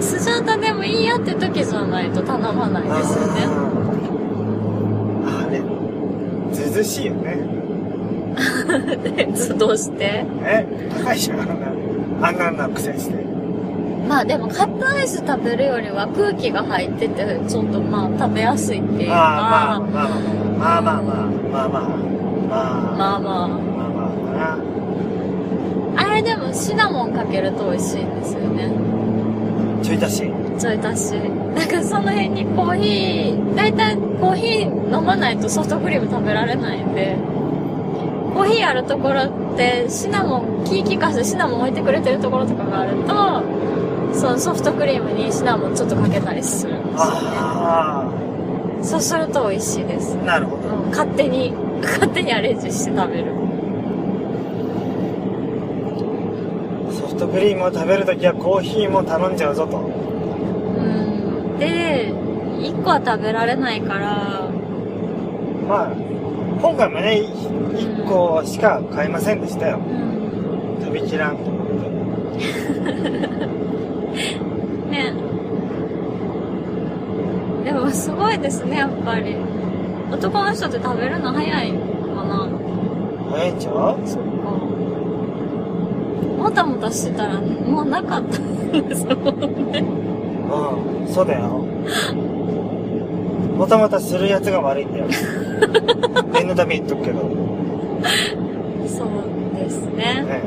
[0.00, 3.46] スジャータでもいいやって時じゃないと頼まないですよね。
[6.76, 7.36] あれ、ずうずうしいよね。
[9.02, 9.26] で、
[9.58, 10.24] どうして？
[10.44, 10.66] え
[11.04, 11.54] 高いじゃん、あんな、
[12.28, 13.14] あんなんな苦戦して。
[14.08, 20.08] まあでもカップアイス食べるよりは空気が入ってて、ちょっとまあ食べやすいっていうか、まあまあ
[20.60, 21.88] まあまあまあまあまあまあまあまあ
[22.48, 23.50] ままあまあま
[24.38, 24.56] あ
[25.96, 26.06] あ。
[26.08, 28.70] あれでもシナモンかけると美味しいんですよね。
[29.82, 30.32] ちょい足し。
[30.58, 31.12] ちょい足し。
[31.12, 37.16] なんかその辺にコーヒー、だいたいコーヒー飲まないとソフトクリーム食べられないんで、
[38.34, 43.42] コーヒーあるところってシナモン、キーキかしてシナモン置いてくれてるところとかがあると、
[44.18, 47.16] そのソフトクリームにシナモンちょっとかけたりするんですよね。
[47.38, 48.10] あ
[48.82, 50.16] そうすると美味しいです。
[50.22, 50.68] あ、なるほど。
[50.68, 53.32] うん勝手に、勝手にアレンジして食べる。
[56.92, 59.80] ソフトクリームを食べるときはコーヒーも頼んじゃうぞと。
[61.56, 61.60] うん。
[61.60, 62.12] で、
[62.68, 64.48] 1個は食べられないから、
[65.68, 65.92] まあ、
[66.60, 67.22] 今回もね、
[67.72, 69.78] 1個しか買いませんでしたよ。
[69.78, 70.78] うん。
[70.80, 71.76] 食べきらんと思って。
[74.90, 75.12] ね。
[77.64, 79.36] でもすごいですね、やっぱり。
[80.12, 81.76] 男の人って食べるの早いか
[82.24, 82.48] な？
[83.30, 83.98] 早いんちゃう？
[84.06, 84.28] そっか。
[86.38, 89.84] もたもたしてたら、もうなかったんですもんね。
[90.46, 91.66] うん、そうだよ。
[93.56, 95.06] もたもたするやつが悪いんだよ。
[96.32, 97.20] 念のため言っとくけど。
[98.86, 99.08] そう
[99.58, 100.24] ですね。
[100.26, 100.42] ね。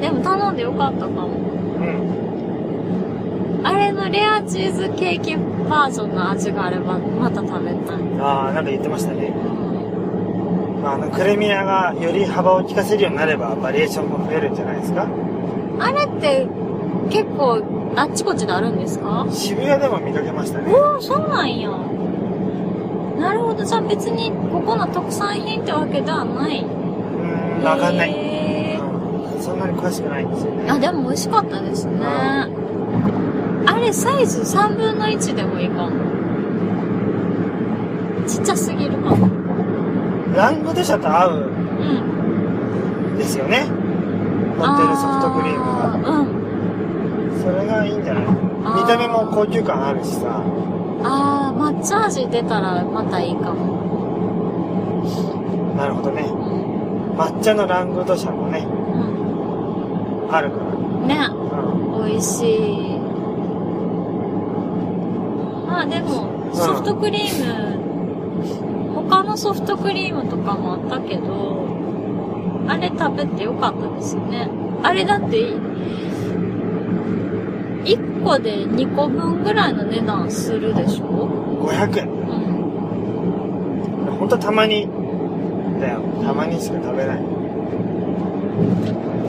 [0.00, 1.28] でも頼んでよかったかも。
[1.78, 2.16] うん。
[3.64, 5.36] あれのレアチーズケーキ
[5.68, 7.96] バージョンの味があれば、また食べたい。
[8.20, 9.32] ああ、なんか言ってましたね。
[9.60, 9.66] うん
[10.82, 15.08] まあ、あの、クレミアがより幅を利かせるようになれば、バリエーションも増えるんじゃないですか
[15.80, 16.46] あれって、
[17.10, 17.62] 結構、
[17.96, 19.26] あっちこっちであるんですか？
[19.30, 20.72] 渋谷でも見かけましたね。
[20.72, 21.70] おー、そうなんや。
[23.18, 23.64] なるほど。
[23.64, 26.60] じゃあ別に、ここの特産品ってわけではない。
[26.62, 28.10] うーん、わかんない。
[28.10, 28.78] へ
[29.34, 29.42] うん。
[29.42, 30.64] そんなに詳しくないんですよね。
[30.70, 31.92] ーあ、でも美味しかったですね。
[32.04, 35.90] あれ、サイズ3分の1でもいいかも。
[38.26, 39.28] ちっちゃすぎるかも。
[40.34, 43.16] ラングドシャと合ううん。
[43.16, 43.64] ですよね。
[44.58, 46.10] 乗ってるソフトクリームが。
[46.20, 46.26] うん。
[47.46, 48.24] それがいいんじゃない？
[48.24, 50.42] 見た目も高級感あるしさ。
[51.04, 53.76] あー、抹茶味出たらまたいいかも。
[55.76, 56.22] なるほどね。
[56.22, 57.16] うん。
[57.16, 58.66] 抹茶のラングドシャもね、
[60.32, 60.64] あるから。
[60.74, 61.06] うん。
[61.06, 61.28] ね。
[62.00, 62.08] うん。
[62.08, 62.98] 美味しい。
[65.68, 71.68] まあでも、うんソフトクリーム、他のソフトクリームとかもあったけど、
[72.66, 74.48] あれ食べてよかったですね。
[74.82, 75.65] あれだって、1
[78.26, 81.28] 個で2個分ぐらいの値段するでしょ
[81.62, 82.08] ？500円。
[82.08, 82.10] う
[84.12, 84.16] ん。
[84.18, 84.88] ほんとたまに、
[85.80, 86.00] だよ。
[86.24, 87.20] たまにしか食べない。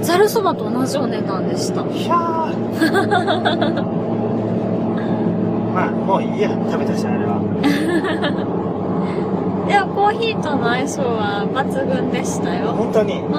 [0.01, 1.83] ざるそばと同じお値段でした。
[1.85, 2.89] ひゃー。
[5.73, 6.49] まあ、もういいや。
[6.49, 7.39] 食べたし、あれは。
[9.67, 12.71] でもコーヒーとの相性は抜群でしたよ。
[12.71, 13.33] 本当に、うん。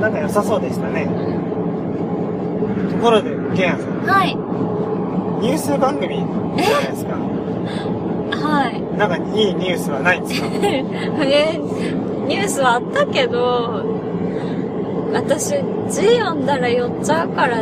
[0.00, 1.08] なんか良さそうでしたね。
[2.90, 4.36] ところで、ケンヤさん、はい。
[5.42, 7.12] ニュース番組じゃないですか。
[7.14, 8.80] はい。
[8.98, 10.46] なんかいいニュースはないんですか？
[11.24, 11.58] え
[12.28, 13.82] ニュースはあったけど、
[15.12, 15.54] 私、
[15.88, 17.58] 字読んだら酔っちゃうから、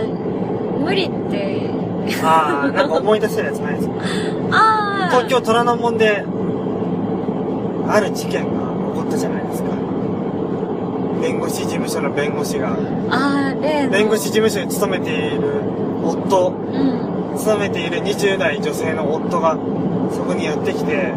[0.79, 1.71] 無理って
[2.23, 3.95] ああ、なんか思い出せるやつないですか？
[4.53, 5.09] ああ。
[5.11, 6.25] 東京虎ノ門で、
[7.89, 8.49] ある事件が
[8.95, 9.71] 起こったじゃないですか。
[11.21, 12.77] 弁護士事務所の弁護士が、
[13.11, 13.91] あー、例の。
[13.91, 15.41] 弁護士事務所に勤めている
[16.05, 17.00] 夫、うん。
[17.41, 19.57] 勤めている20代女性の夫が、
[20.13, 21.15] そこにやってきて、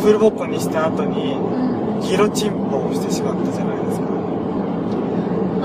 [0.00, 2.00] フルボッコにした後に、うん。
[2.00, 4.06] ギロチンポをしてしまったじゃないですか。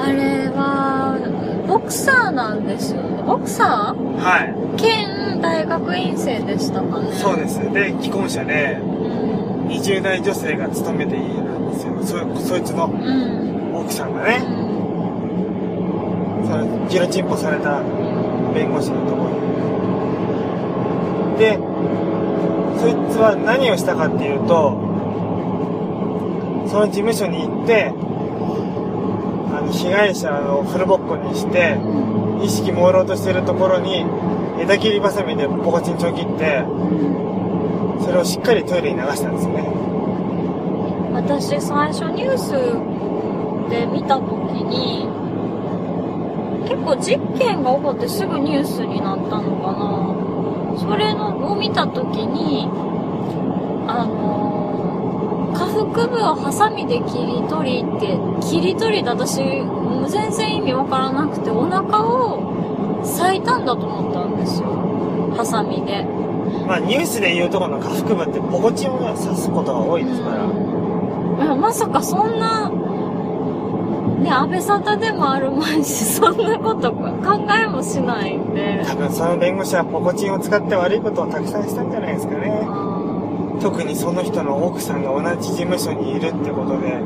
[0.06, 1.20] あれは、
[1.68, 3.22] ボクサーなんですよね。
[3.24, 4.18] ボクサー？
[4.18, 4.56] はい。
[4.82, 7.14] 兼大学院生でしたかね。
[7.14, 7.60] そうです。
[7.72, 9.68] で、既婚者で、うん。
[9.68, 11.94] 20代女性が勤めているんですよ。
[12.02, 13.76] そ、そいつのうん。
[13.76, 14.40] 奥さんがね、
[16.50, 17.84] その、ギロチンポされた
[18.56, 19.43] 弁護士のところに。
[21.38, 21.58] で、
[22.80, 24.78] そいつは何をしたかっていうと、
[26.68, 27.94] その事務所に行って、
[29.56, 31.78] あの、被害者をフルボッコにして、
[32.44, 34.06] 意識朦朧としてるところに、
[34.60, 36.64] 枝切りバサミでポコチンちょん切って、
[38.04, 39.84] それをしっかりトイレに流したんですね。
[41.14, 42.52] 私最初ニュース
[43.70, 44.32] で見た時
[44.64, 45.08] に
[46.68, 50.23] 結構実験が起こってすぐニュースになったのかな
[50.78, 52.68] それのを見た時に
[53.88, 64.68] あの下腹部をハサミで切り取りって切り取りで私もう全然意味わからなくてお腹を裂いたんだと思ったんですよ。
[65.36, 66.04] ハサミで。
[66.66, 70.46] まあニュースで言うところの下腹部ってポコチンを刺すことが多いですから。
[70.46, 72.72] いやまさかそんな、
[74.24, 78.84] ね、安倍沙汰でもあるまいし、そんなこと考えもしないんで。
[78.86, 82.66] 多分その弁護士はポコチンを使って悪いことをたくさんしたんじゃないですかね。
[83.62, 87.00] 特にその人の奥さんが同じ事務所にいるってことで、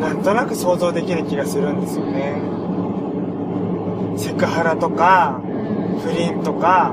[0.00, 2.42] なんとなく想像できる気がするんですよね。
[4.16, 5.40] セクハラとか、
[6.02, 6.92] 不倫とか、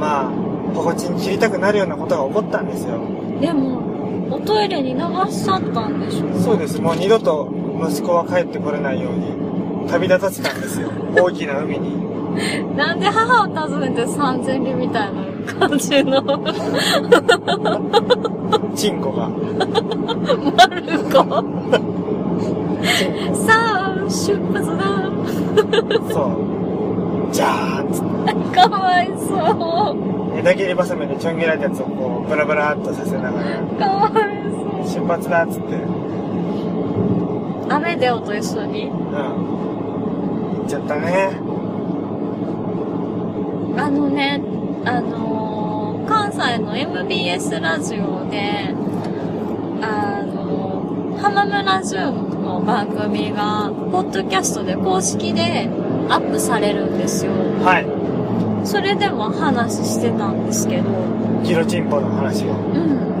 [0.00, 0.32] まあ、
[0.74, 3.00] ポコチン切りたくなるようなことが起こったんですよ。
[3.40, 3.82] でも、
[4.30, 5.00] おトイレに流
[5.30, 6.80] しちゃったんでしょそうです。
[6.80, 9.32] もう二度と息子は帰ってこれないように、
[9.88, 10.90] 旅立たせたんですよ。
[11.16, 12.02] 大きな海に。
[12.76, 15.22] なんで母を訪ねて三千里みたいな
[15.68, 16.22] 感じの、
[18.74, 19.28] チンコが。
[19.28, 19.36] マ
[20.76, 21.10] ルコ。
[23.34, 24.82] さあ、出発だ。
[26.10, 26.24] そう。
[27.32, 28.04] じゃーんっつっ
[28.54, 29.96] かわいそう。
[30.34, 34.12] て、枝切りバサミでちょん切られたやつをこう、ブラブラーっとさせながら、かわい
[34.92, 35.02] そう。
[35.02, 35.76] 出発だっつって、
[37.68, 38.86] アメデオと一緒に。
[38.86, 38.92] うん。
[40.60, 41.30] 行っちゃったね。
[43.78, 44.40] あのね、
[44.84, 48.74] あのー関西の MBS ラジオで、
[49.80, 55.68] あのー浜村淳の番組が、ポッドキャストで公式で
[56.08, 57.32] アップされるんですよ。
[57.64, 58.66] はい。
[58.66, 60.84] それでも話してたんですけど、
[61.44, 62.50] ギロチンポの話を。
[62.50, 63.11] うん。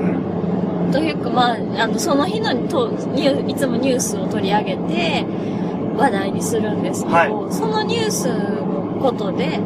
[0.92, 1.00] うん。
[1.00, 5.24] というか、まあ、あの、その日のとニューいつもニュースを取り上げて、
[5.96, 9.60] 話題にするんですけど、はいそのニュースのことで、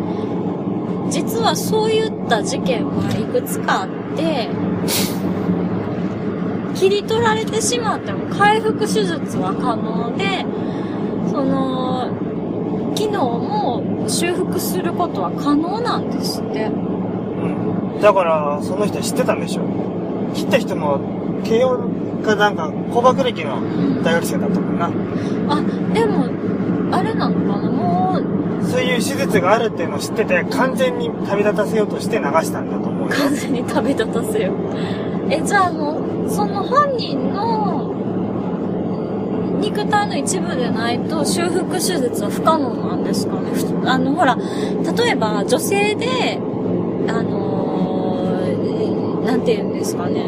[1.09, 4.49] 実はそういった事件はいくつかあって、
[6.75, 10.45] 切り取られてしまっても回復手術は可能で、
[11.31, 12.11] その、
[12.97, 16.65] 機能も修復することは可能なんですって。
[16.65, 16.69] う
[17.99, 18.01] ん。
[18.01, 19.63] だから、その人知ってたんでしょ？
[20.35, 20.99] 切った人も、
[21.45, 21.79] 慶応
[22.25, 23.59] かなんか、工学歴の
[24.03, 24.87] 大学生だったもんな。
[25.49, 25.61] あ、
[25.95, 26.27] でも、
[26.93, 28.19] あれなのかなも
[28.63, 33.15] う、そういう手術があるっていうのを知ってて、完全に旅立たせようとして流したんだと思うよ。
[33.15, 34.53] 完全に食べ立たせよ。
[35.31, 37.93] え、じゃあもう、その本人の
[39.61, 43.51] 肉体の一部でないと修復手術は不可能なんですかね？
[43.53, 46.39] ふあの、ほら、例えば女性で、
[47.09, 50.25] あのーなんて言うんですかね、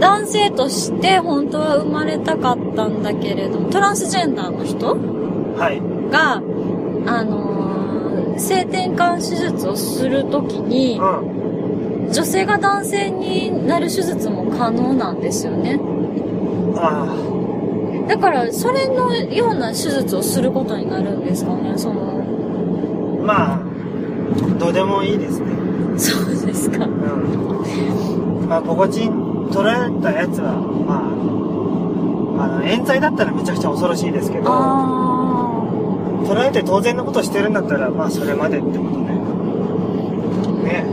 [0.00, 4.96] 男性として本当は生まれたかったんだけれども、トランスジェンダーの人？
[5.56, 5.80] はい。
[6.10, 6.42] が、
[7.06, 7.60] あのー
[8.38, 11.02] 性転換手術をするときにう、
[12.08, 12.10] ん。
[12.10, 15.78] 女性が男性になる手術も可能なんですよね。
[16.76, 17.06] あ
[18.08, 22.24] だから、それのような手術をすることになるんですかね、その、
[23.20, 23.24] あ。
[23.24, 23.60] まあ、
[24.58, 25.46] どうでもいいですね。
[25.98, 26.86] そうですか。
[26.86, 28.46] うん。
[28.48, 28.62] まあ、
[29.52, 30.54] 取られたやつは、
[30.86, 34.44] まあ、あの、冤罪だったらめちゃくちゃ恐ろしいですけど、
[36.26, 39.14] 取られて当然のことしてるんだったら、まあ、それまでってことね。
[40.64, 40.86] ね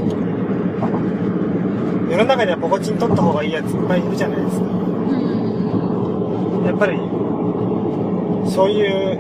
[2.11, 4.65] 世の中にはポコチン取った方がいいやついっぱいいるじゃないですか。
[6.65, 6.97] やっぱり、
[8.49, 9.17] そういう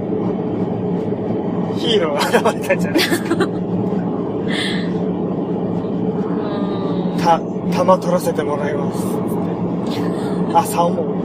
[1.77, 3.37] ヒーローが現れたんじゃないですか。
[7.71, 9.01] た、玉取らせてもらいます。
[9.01, 10.57] つって。
[10.57, 11.17] あ、サオモン。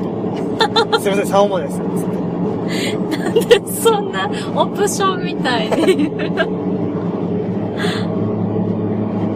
[1.01, 1.78] すいません、サオモンです。
[1.78, 3.61] つって。
[3.82, 6.47] そんなオプションみたいに言うの？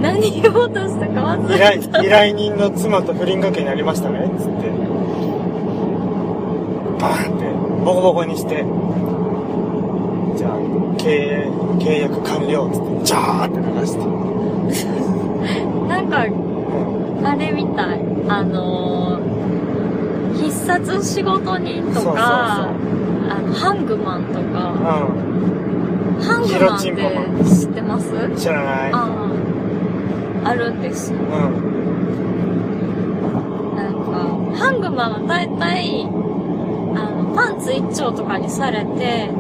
[0.01, 4.31] 何言おうとしたか忘依れ頼、依頼人の妻と不倫関係になりましたね。
[4.39, 4.71] つって。
[7.01, 7.45] バーンって、
[7.85, 8.65] ボコボコにして。
[10.37, 10.53] じゃあ、
[10.99, 12.71] 経営、契約完了。
[12.71, 13.99] つって、ジャーって流して。
[15.89, 16.46] なんか、うん
[17.25, 18.01] あれみたい。
[18.29, 24.75] あのー、必殺仕事人とか、あの、ハングマンとか、
[26.21, 26.83] ハングギマンっ
[27.39, 28.15] て知ってます？
[28.15, 28.37] うん。
[28.37, 28.93] 知らない。
[28.93, 29.31] あ
[30.45, 31.19] あ、あるんですよ。
[31.19, 31.27] うん。
[33.77, 36.09] なんか、ハングマンは大体、
[36.97, 39.31] あの、パンツ一丁とかにされて、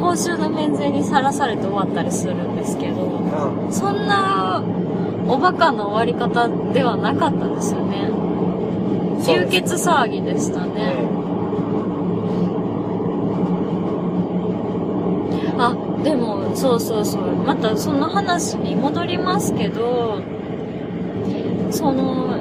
[0.00, 3.72] 公衆の免税にさらされて終わったりするんですけど、うん。
[3.72, 4.62] そんな、
[5.28, 8.08] おバカの終わり方ではなかったですよね。
[9.26, 10.94] 流血騒ぎでしたね。
[15.58, 17.22] あ、でも、そうそうそう。
[17.44, 20.20] またその話に戻りますけど、
[21.70, 22.38] その、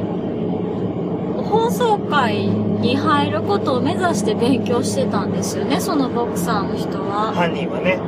[1.43, 7.33] 放送会に入ることを目指して勉強してたんですよね、そのボクサーの人は。
[7.33, 7.99] 犯人はね。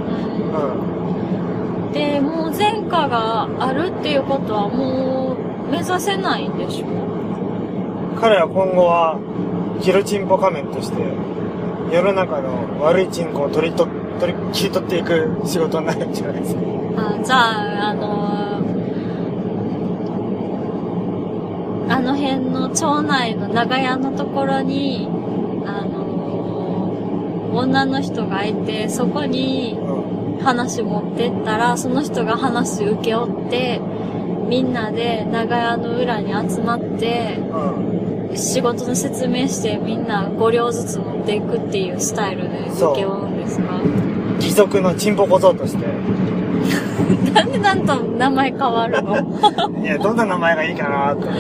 [1.94, 5.36] で、もう前科があるっていうことはも
[5.68, 6.86] う目指せないんでしょ
[8.20, 9.20] 彼は今後は、
[9.82, 11.02] ギロチンポ仮面として、
[11.92, 16.62] 世の中の悪いチンコを取り取、取り、切り取っていく仕事になるんじゃないですか。
[16.98, 18.40] あじゃあ、あのー
[21.92, 25.08] あの辺の町内の長屋のところに、
[25.66, 29.79] あのー女の人がいて、そこにうん。
[30.50, 33.80] 話持ってったら、その人が話受け負って、
[34.48, 38.36] みんなで長屋の裏に集まって、うん。
[38.36, 43.82] 仕事の説明してみんな5両ずつ持っていくっていうスタイルで受け負うんですか？
[44.36, 45.86] 義足のチンポ小僧として。
[47.34, 49.16] なんでなんと名前変わるの？
[49.84, 51.40] いや、どんな名前がいいかなと思って。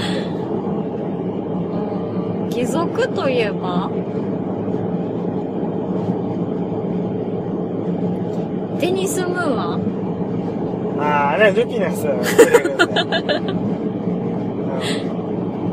[2.44, 3.90] うん貴族といえば？
[8.80, 9.80] デニス・ムーア
[11.02, 12.08] ああ、あれはルピナス。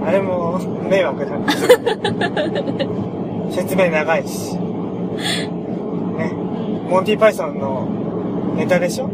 [0.05, 1.37] あれも迷惑だ。
[3.51, 4.55] 説明長いし。
[4.57, 6.33] ね。
[6.89, 7.87] モンティパイソンの
[8.57, 9.07] ネタでしょ？
[9.07, 9.13] うん。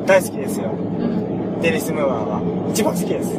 [0.00, 0.06] うん。
[0.06, 0.70] 大好きですよ。
[0.70, 1.60] うん。
[1.60, 2.40] デニス・ムーアは。
[2.70, 3.38] 一番好きです。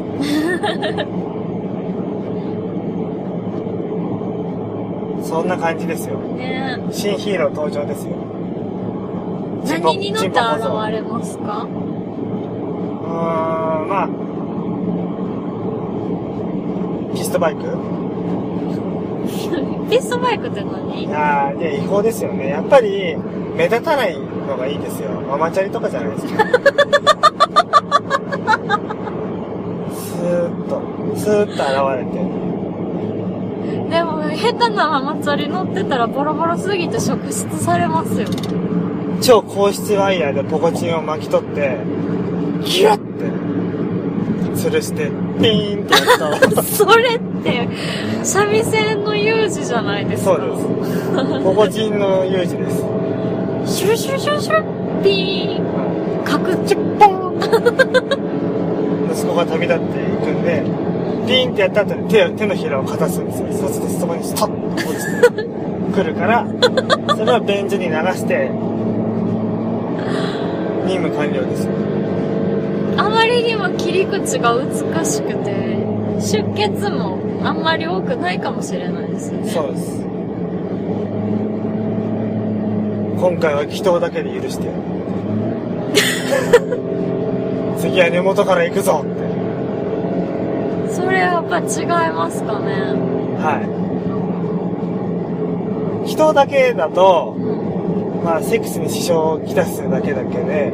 [5.29, 6.17] そんな感じですよ。
[6.17, 8.13] ね新ヒーロー登場ですよ。
[9.69, 10.37] 何に乗って現
[10.91, 11.63] れますか？
[11.63, 11.69] うー
[13.85, 14.09] ん、まあ、
[17.15, 17.61] ピストバイク？
[19.89, 21.07] ピストバイクって何？
[21.13, 22.49] ああ、いや、違法ですよね。
[22.49, 23.15] やっぱり、
[23.55, 25.09] 目立たないのがいいですよ。
[25.29, 26.43] ママチャリとかじゃないですか。
[29.93, 30.81] スーッと、
[31.15, 31.61] スーッと現
[31.97, 32.17] れて。
[33.89, 38.27] でも、下手なママチャリ乗ってたらボロボロすぎて職質されますよ。
[39.21, 41.77] 超高質ワイヤーでポコチンを巻き取って、
[42.63, 43.25] ギュッて、
[44.55, 45.09] 吊るして、
[45.41, 47.67] ピーンってやったら、 それって、
[48.23, 50.35] 三味線の有事じゃないですか。
[50.35, 51.43] そうです。
[51.43, 52.85] ポコチンの有事です。
[53.65, 54.63] シュルシュルシュルシュル、
[55.03, 57.39] ピーン、カクチュッポン。
[59.11, 60.63] 息子が旅立っていくんで、
[61.27, 63.47] ピーンってやった後に手を手のひらをかたすんですよ。
[63.51, 66.47] そうするとそこにストッと落ちてくるから、
[67.15, 68.51] それは便所に流して、
[70.89, 71.73] 任務完了ですよ。
[72.97, 74.69] あまりにも切り口が美
[75.05, 75.77] しくて、
[76.19, 79.47] 出血もあんまり多くないかもしれないですね。
[79.49, 80.03] そうです。
[83.19, 84.67] 今回は祈祷だけで許して。
[87.77, 89.11] 次は根元から行くぞって。
[90.91, 92.95] それやっぱ違いますかね。
[93.37, 93.61] は
[96.05, 96.09] い。
[96.09, 97.58] 祈祷だけだと、うん。
[98.23, 100.73] まあ、セックスに支障をきたすだけだけで、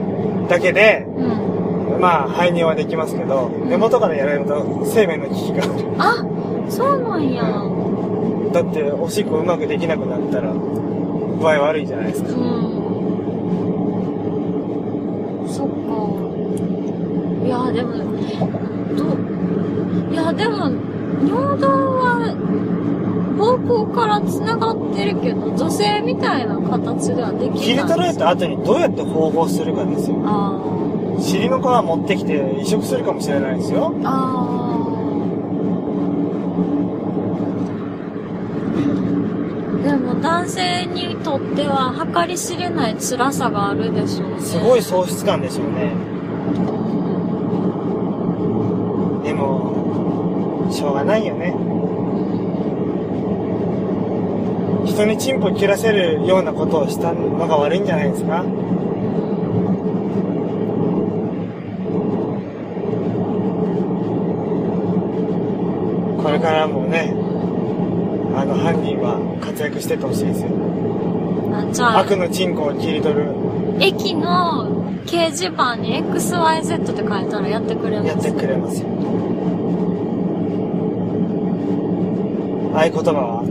[0.50, 2.00] だけで、うん。
[2.00, 5.74] まあ、排尿はできますけど、根元からやられると生命の危機がある。
[5.98, 6.26] あ、
[6.70, 7.44] そうなんや。
[8.52, 12.30] だって、おしっこうまくできなくなったら、具合悪いじゃないですか。
[12.30, 12.36] うん。
[15.48, 15.74] そっか。
[17.46, 17.94] いや、でも、
[18.96, 20.72] どう、いや、でも、
[21.28, 22.36] 尿道は、
[23.38, 27.60] 膀胱から繋がってるけど、女性みたいな形ではできない。
[27.60, 30.18] 切り取られた後にどうやって縫合するかですよ。
[30.26, 30.62] あ
[31.20, 33.94] 尻の皮持ってきて移植するかもしれないですよ。
[34.04, 44.40] あーでも男性にとっては計り知れない辛さがあるでしょうね。
[44.40, 45.94] すごい喪失感でしょうね。
[49.24, 51.54] でも、しょうがないよね。
[54.96, 58.44] 人にチンポ切らせるようなことをしたのが悪いんじゃないですか？
[66.24, 67.14] これからもね、
[68.36, 70.50] あの犯人は活躍してってほしいですよ。
[71.54, 73.28] あじゃあ、悪のチンコを切り取る、
[73.82, 74.66] 駅の
[75.06, 78.08] 掲示板に XYZ って書いたらやってくれます？
[78.08, 78.88] やってくれますよ。
[82.74, 83.44] 合言葉は、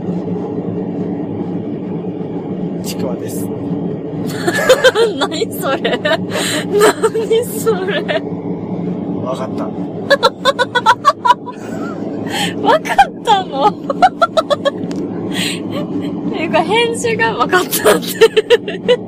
[2.95, 3.45] ちくわです。
[5.19, 8.01] 何それ何それ
[9.23, 9.65] わかった。
[12.61, 13.73] わかったのっ
[16.31, 18.99] ていうか返事がわかったって。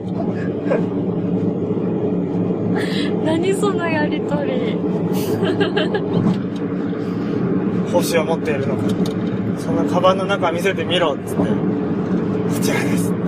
[3.26, 4.78] 何そのやりとり。
[7.92, 8.84] 星を持っているのか。
[9.58, 11.46] そのカバンの中見せてみろっつって、こ
[12.62, 13.22] ちらですって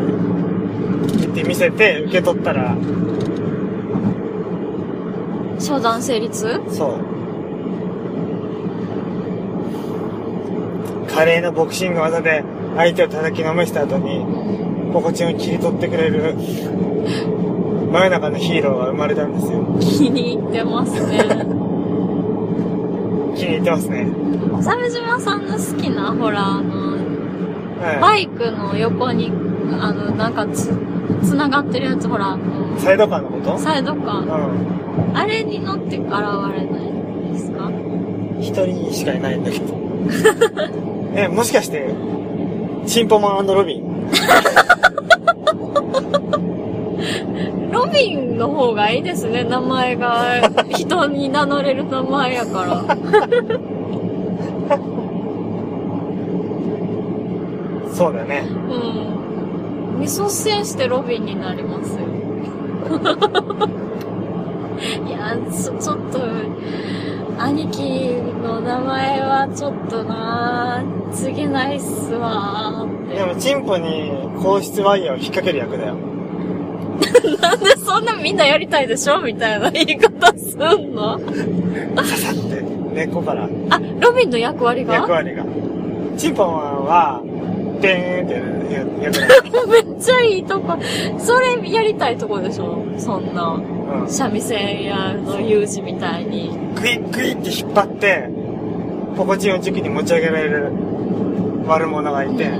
[1.20, 2.76] 言って見せて受け取ったら、
[5.60, 6.62] 商談成立？
[6.70, 7.00] そう。
[11.10, 12.44] 華麗なボクシング技で
[12.76, 14.26] 相手を叩きのめした後に、
[14.94, 16.36] ポコチンを切り取ってくれる、
[17.92, 19.66] 真夜中のヒーローが生まれたんですよ。
[19.80, 21.20] 気に入ってますね。
[23.36, 24.08] 気に入ってますね。
[24.62, 26.98] 鮫島さんの好きな、ほら、あの、
[27.82, 29.32] はバイクの横に、
[29.80, 30.72] あの、なんかつ、
[31.24, 32.38] つながってるやつ、ほら。
[32.78, 33.58] サイドカーのこと？
[33.58, 34.26] サイドカー。
[34.26, 34.30] う
[35.14, 36.18] あれに乗って現れない
[36.66, 37.68] んですか？
[37.68, 38.38] ん。
[38.40, 39.74] 一人しかいないんだけど。
[41.16, 41.90] え、もしかして、
[42.86, 44.10] チンポマンロビン？
[47.72, 50.42] ロビンの方がいいですね、名前が。
[50.70, 52.84] 人に名乗れる名前やから。
[57.94, 58.44] そうだね。
[58.50, 59.19] うん。
[60.02, 62.00] 率先してロビンになりますよ。
[65.08, 66.20] いや、ちょ、ちょっと、
[67.42, 67.82] 兄貴
[68.44, 70.82] の名前はちょっとな
[71.14, 73.16] 次ないっすわーって。
[73.16, 75.96] でも、チンポに硬質ワイヤーを引っ掛ける役だよ。
[77.42, 79.22] なんでそんなみんなやりたいでしょ？
[79.22, 80.60] みたいな言い方すん
[80.94, 81.18] の？
[81.20, 81.26] さ
[82.06, 82.62] さって、
[82.94, 84.94] 根っこからあ、ロビンの役割が？
[84.96, 85.44] 役割が。
[86.18, 87.22] チンポは、
[87.82, 88.34] でーんって
[88.74, 89.34] やる役だよ。
[90.00, 90.78] ちゃいいとこ。
[91.18, 92.84] それやりたいとこでしょ？
[92.98, 93.62] そんな。
[94.02, 94.10] うん。
[94.10, 96.50] 三味線屋の有事みたいに。
[96.76, 98.30] グイッグイって引っ張って、
[99.18, 100.72] ポコチンを軸に持ち上げられる
[101.68, 102.52] 悪者がいて、で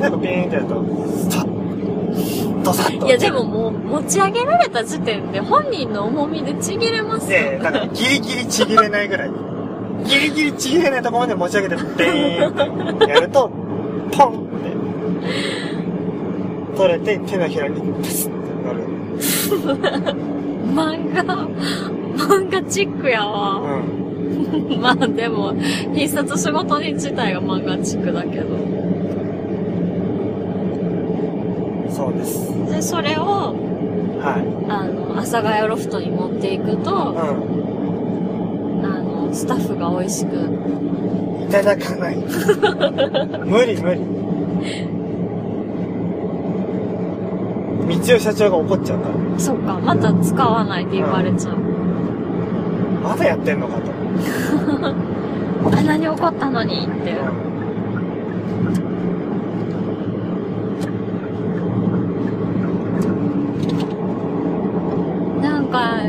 [0.00, 3.06] 最後ピーンってやると、スタッ、ドサッと。
[3.06, 7.38] いやでももう持ち上げられた時点で本人の重みでちぎれますよ。
[7.38, 9.30] で、だからギリギリちぎれないぐらい。
[10.04, 13.50] ギリギリちぎれないところまで持ち上げて、ベーンってやると、
[14.12, 14.44] ポンって、
[16.76, 18.84] 取れて手のひらにプスって乗る。
[20.74, 21.48] 漫画、
[22.16, 23.60] 漫画チックやわ。
[23.60, 24.80] うん。
[24.80, 25.54] まあでも、
[25.94, 28.56] 必殺仕事人自体が漫画チックだけど。
[31.90, 32.50] そうです。
[32.70, 33.54] で、それを、
[34.20, 34.70] はい。
[34.70, 37.34] あの、阿佐ヶ谷ロフトに持っていくと、うあ
[38.98, 40.36] の、スタッフが美味しく。
[40.36, 41.44] ん。
[41.44, 42.16] いただかない。
[42.16, 45.03] 無理無理。
[47.88, 49.14] 道代社長が怒っちゃうから。
[49.38, 51.56] そっか、また使わないって言われちゃう。
[53.02, 53.92] まだやってんのかと。
[55.78, 57.14] あ、何怒ったのにって。
[65.42, 66.00] なんか、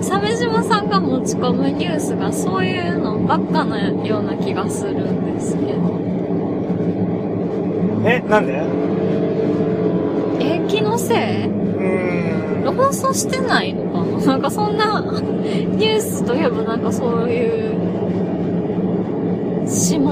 [0.00, 6.00] 鮫島さんが持ち込むニュースがそういうのばっかなような気がするんですけど。
[8.04, 8.77] え、なんで？
[10.98, 12.74] のせいうーん。
[12.76, 14.26] 放送してないのかな？
[14.26, 17.78] なんかそんな ニュースといえばなんかそういう、
[19.66, 20.08] 下の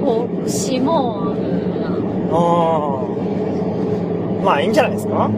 [0.00, 0.90] 方、下な
[2.32, 2.34] あ
[3.02, 3.06] あ。
[4.44, 5.30] まあいいんじゃないですか？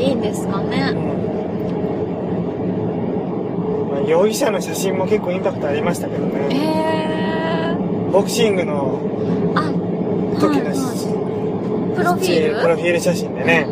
[0.00, 0.90] いいんですかうね？
[0.90, 0.94] ん。
[3.92, 7.76] まあ、容疑者の写真も結構インパクトありましたけどえね。
[8.08, 8.98] ー、ボクシングの
[9.54, 9.70] あ、
[10.40, 10.72] 時の
[11.98, 12.60] プロフィール？
[12.62, 13.66] プロフィール写真でね。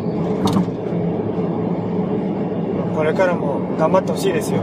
[3.07, 4.61] れからも頑張ってほしいですよ。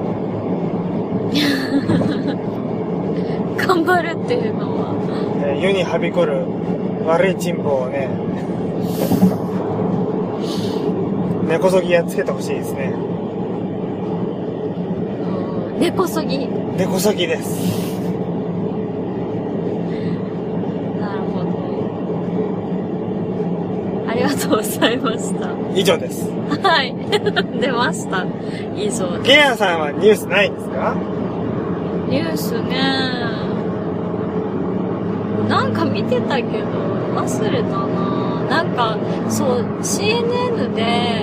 [3.56, 4.92] 頑張るっていうのは。
[5.46, 6.44] えー世にはびこる
[7.06, 8.10] 悪いチンポをね、
[11.48, 12.92] 根こそぎやっつけてほしいですね。
[12.94, 12.98] う
[15.78, 16.46] ん根こそぎ。
[16.46, 17.48] 根こそぎです。
[21.00, 21.50] なるほど。
[24.10, 25.48] ありがとうございました。
[25.74, 26.28] 以上です。
[26.62, 26.94] はい。
[27.60, 28.24] 出ました。
[28.76, 30.94] 以上でゲアさんはニュースないんですか？
[32.08, 33.14] ニュースね。
[35.48, 36.48] なんか見てたけど、
[37.14, 37.84] 忘れたな
[38.48, 38.96] なんか、
[39.28, 41.22] そう、CNN で、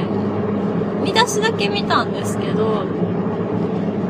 [1.04, 2.84] 見出しだけ見たんですけど、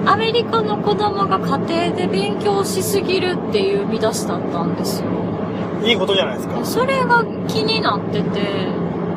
[0.05, 5.07] アメリカの子供が家庭で勉強しすぎるっていう見出しだったんですよ。
[5.83, 6.55] いいことじゃないですか。
[6.63, 8.39] それが気になってて、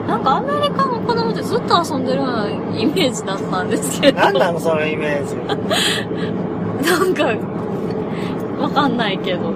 [0.06, 4.20] なんかアメリカの子供ってずっと遊んでるようなイメージだったんですけど。
[4.20, 5.36] なんなのそのイメージ。
[6.90, 7.24] なんか、
[8.60, 9.52] わかんないけど。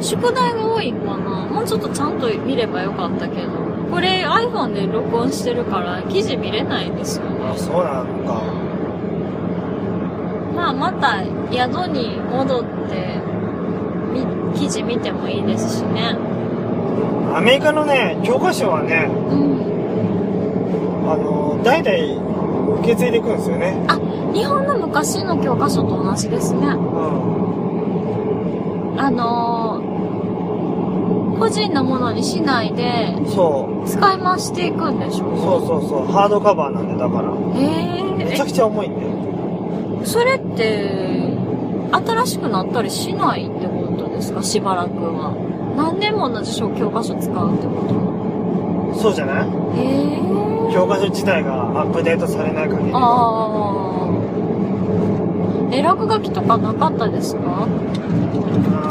[0.00, 3.48] 宿題が多いんかなもうちょっとちゃんと見ればよかったけど。
[3.90, 7.58] これ iPhone で録音してるから記事見れないんですよあ、ね。
[7.58, 8.40] そうなのか。
[10.54, 13.20] まあまた宿に戻って、
[14.52, 16.29] み記事見てもいいですしね。
[17.34, 21.10] アメリカのね、教科書はね、うん。
[21.10, 23.74] あの、代々受け継いでいくんですよね。
[23.88, 23.98] あ、
[24.34, 26.66] 日本の昔の教科書と同じですね。
[26.66, 26.70] う
[28.96, 29.00] ん。
[29.00, 29.90] あのー
[31.40, 33.88] 個人のものにしないで、そう。
[33.88, 36.06] 使い回していくんでしょそうそうそう。
[36.12, 37.32] ハードカバーなんで、だから。
[37.58, 37.62] へ
[38.20, 39.08] えめちゃくちゃ重いんだよ。
[40.04, 41.32] それって、
[41.92, 44.42] 新しくなったりしないってことですか？
[44.42, 45.32] しばらくは。
[46.20, 49.48] も同じ小教科書使うってこそうじゃない？
[49.76, 50.20] え
[50.72, 52.90] 教科書自体がアップデートされない限り。
[52.94, 54.08] ああ。
[55.72, 57.66] え、落書きとかなかったですか？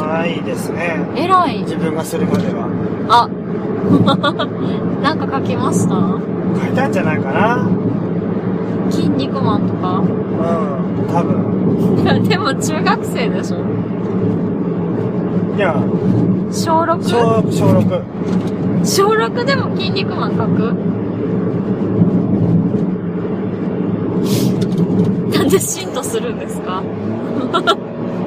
[0.08, 1.06] ないですね。
[1.16, 1.60] 偉い。
[1.60, 2.68] 自分がするまでは。
[3.10, 3.30] あ。
[5.04, 5.96] なんか書きました？
[6.66, 7.68] 書いたんじゃないかな。
[8.90, 10.00] 筋肉マンとか？
[10.00, 10.06] うん。
[11.14, 12.04] 多分。
[12.04, 13.58] いや、でも中学生でしょ
[15.58, 15.74] いや、
[16.52, 17.04] 小 6?
[17.04, 18.86] 小、小6。
[18.86, 20.74] 小6でも筋肉マン書く？
[25.38, 26.82] なんでシンとするんですか？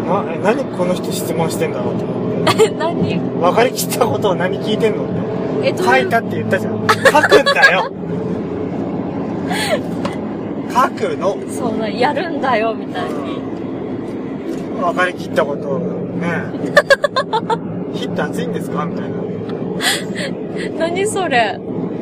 [0.07, 2.64] な、え、何この人質問してんだろうと思って。
[2.64, 3.18] え、 何？
[3.41, 5.07] 分かりきったことを何聞いてんのっ
[5.62, 5.68] て。
[5.68, 6.73] え、書いたって言ったじゃん。
[6.73, 7.91] 書くんだよ
[10.70, 11.37] 書くの？
[11.49, 13.41] そうな、やるんだよ、みたいに。
[14.81, 16.43] 分かりきったことをね。
[18.07, 18.84] 火って熱いんですか？
[18.84, 19.16] みたいな。
[20.78, 21.59] 何それ？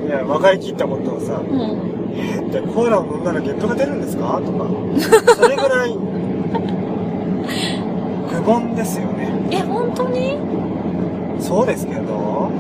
[0.07, 1.59] いや、分かりきったことをさ、うん。
[2.13, 4.41] えーってコーラを飲んだらゲップが出るんですか？
[4.45, 4.67] とか。
[5.37, 5.95] それぐらい、
[8.35, 9.31] 愚問ですよね。
[9.53, 10.37] え、本当に？
[11.39, 12.51] そうですけど、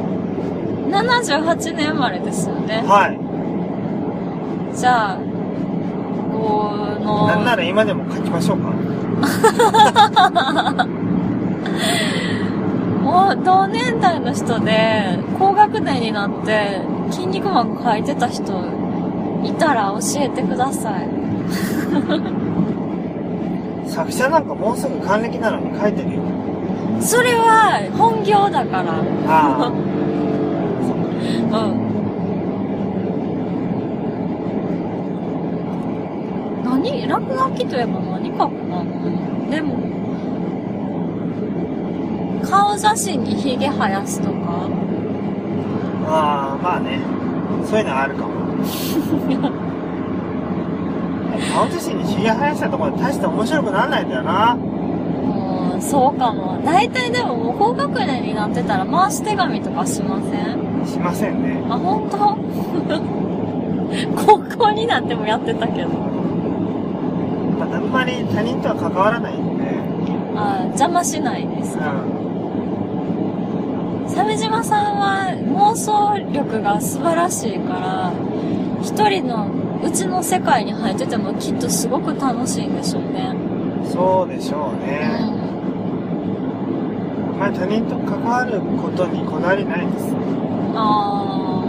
[0.90, 2.82] ?78 年生まれですよね。
[2.86, 3.18] はい。
[4.76, 5.18] じゃあ、
[6.32, 6.72] こ
[7.04, 8.70] の、なんなら今でも書きましょうか。
[13.10, 16.80] もう同年代の人で、高学年になって、
[17.10, 18.52] 筋肉マン書いてた人、
[19.42, 21.08] いたら教えてください。
[23.90, 26.20] 作者なんかもうすぐ還暦なのに書いてるよ。
[27.00, 28.94] それは、本業だから。
[29.26, 29.72] あ
[31.50, 31.90] うん。
[36.62, 37.08] 何？
[37.08, 38.84] 落書きといえば何かかな？
[39.50, 39.99] でも、
[42.50, 44.68] 顔写真にヒゲ生やすとか？
[46.08, 47.00] あ、ああ、まあね。
[47.64, 48.30] そういうのはあるかも。
[51.54, 54.56] 顔写真にひげ生やしたところで大して面白くならないんだよな。
[54.56, 56.58] もう、そうかも。
[56.64, 60.40] 大体でももう高学年になってたら回し手紙とかしません？
[60.86, 61.62] しませんね。
[61.70, 62.18] あ、本当？
[64.26, 65.88] 高校になってもやってたけど。
[67.58, 69.64] まあ、あんまり他人とは関わらないんで。
[70.36, 71.86] あ邪魔しないですうか。
[71.90, 72.04] ん。
[74.14, 78.12] 鮫島さんは妄想力が素晴らしいから、
[78.82, 79.46] 一人の
[79.82, 83.34] うちの世界に入っててもきっとすごく楽しいんでしょうね。
[83.84, 84.98] そうでしょううね。
[84.98, 85.40] ん。
[87.32, 90.14] あんまり他人と関わることにこだわりないです。
[90.74, 91.62] あ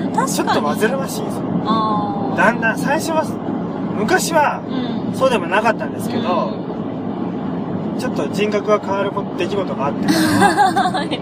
[0.00, 0.14] ー。
[0.14, 0.28] 確かに。
[0.32, 1.40] ちょっと煩わしいです。
[2.36, 3.24] だんだん、最初は、
[3.98, 5.14] 昔はうん。
[5.14, 6.52] そうでもなかったんですけど、
[7.98, 11.20] ちょっと人格が変わる出来事があってからは、はい。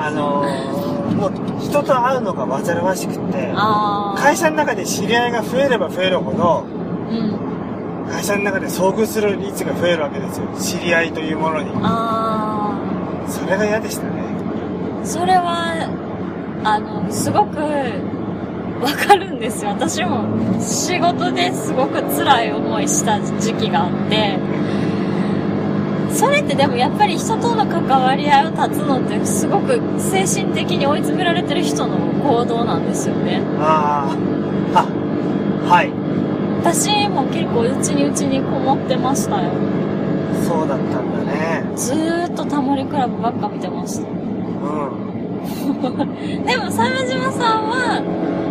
[0.00, 3.52] あのー、もう人と会うのが煩わしくって。
[4.16, 6.66] 会社の中で知り合いが増えれば増えるほど、
[7.10, 8.08] うん。
[8.10, 10.46] 会社の中で遭遇する率が増えるわけですよ。
[10.58, 11.70] 知り合いというものに。
[11.82, 12.76] あ
[13.28, 14.10] それが嫌でしたね。
[15.02, 15.06] あ。
[15.06, 15.88] それは、
[16.64, 17.58] あの、すごく、
[18.80, 19.70] わかるんですよ。
[19.70, 20.24] 私も
[20.60, 24.38] 仕事ですごく辛い思いした時期があって、
[26.18, 33.40] それってでもやっぱり人との関わり合いを断つのってすごく精神的に追い詰められてる人の行動なんですよね。
[33.60, 34.16] あ
[34.74, 34.82] あ、は、
[35.70, 35.92] はい。
[36.60, 39.52] 私も結構うちにうちにこもってましたよ。
[40.42, 41.62] そうだったんだね。
[41.76, 44.08] ずーっとタモリクラブばっか見てました。
[44.08, 44.14] うん。
[46.44, 48.02] でも、鮫島さんは、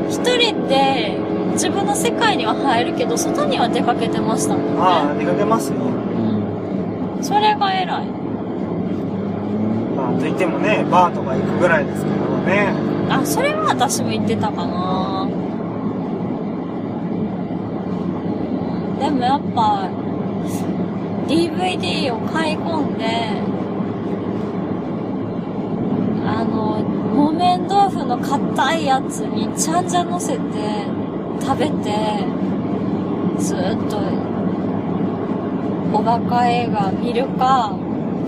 [0.08, 1.18] 一人で
[1.52, 4.72] 自分の世界には入るけど、外には出かけてましたもんね。
[4.80, 5.97] ああ、出かけますよ。
[7.18, 7.24] うん。
[7.24, 8.06] それが偉い。
[9.96, 12.16] まあ、といってもね、バーとか行くぐらいですけど
[12.46, 12.74] ね。
[13.10, 15.28] あ、それは私も言ってたかな
[19.00, 19.90] でもやっぱ、
[21.28, 23.06] DVD を買い込んで、
[26.26, 26.84] あの、
[27.16, 30.40] 木綿豆腐の硬いやつにちゃんじゃ乗せて
[31.42, 32.26] 食べて、
[33.40, 34.27] ずーっと、
[35.94, 37.74] おバカ映画見るか、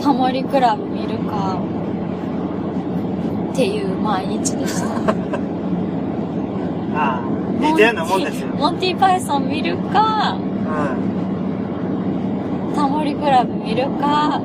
[0.02, 1.60] タモリクラブ見るか、
[3.52, 4.88] っていう毎日でした。
[6.96, 7.22] ああ、
[7.60, 8.48] 似たようなもんですよ。
[8.58, 10.42] モンティパイソン見るか、う
[12.72, 12.74] ん。
[12.76, 14.40] タモリクラブ見るか、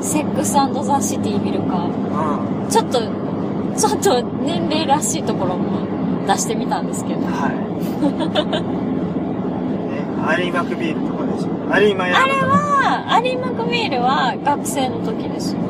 [0.00, 0.68] セックスザ・
[1.00, 2.68] シティ見るか、うん。
[2.68, 3.00] ちょっと、
[3.76, 5.86] ちょっと年齢らしいところも
[6.26, 7.20] 出してみたんですけど。
[7.26, 7.52] はい。
[9.90, 11.05] ね、アリー・マクビール
[11.66, 11.92] とかでしょ。
[11.92, 15.60] アリー・マヤあれは、アリー・マクミールは学生の時ですよ。
[15.60, 15.64] う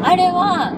[0.00, 0.04] ん。
[0.04, 0.72] あれは、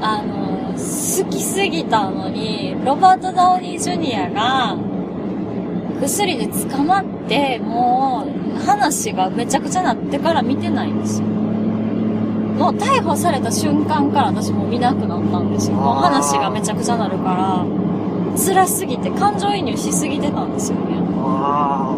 [0.00, 4.76] あの、好きすぎたのに、ロバート・ダウニー・ジュニアが、
[6.00, 11.28] 薬で捕まって、もう、話がめちゃくちゃなってから見てないんですよ。
[11.28, 15.76] もう逮捕された瞬間から私もう見なくなったんですよ。
[15.76, 17.64] 話がめちゃくちゃなるから、
[18.36, 20.96] 辛すぎて、感情移入しすぎてたんですよね。
[21.26, 21.96] あ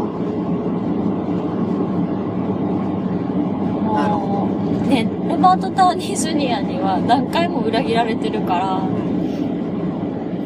[3.95, 4.49] なるも
[4.85, 8.81] う、ね、ロバート・タウニー・ジュニアには何回も裏切られてるから、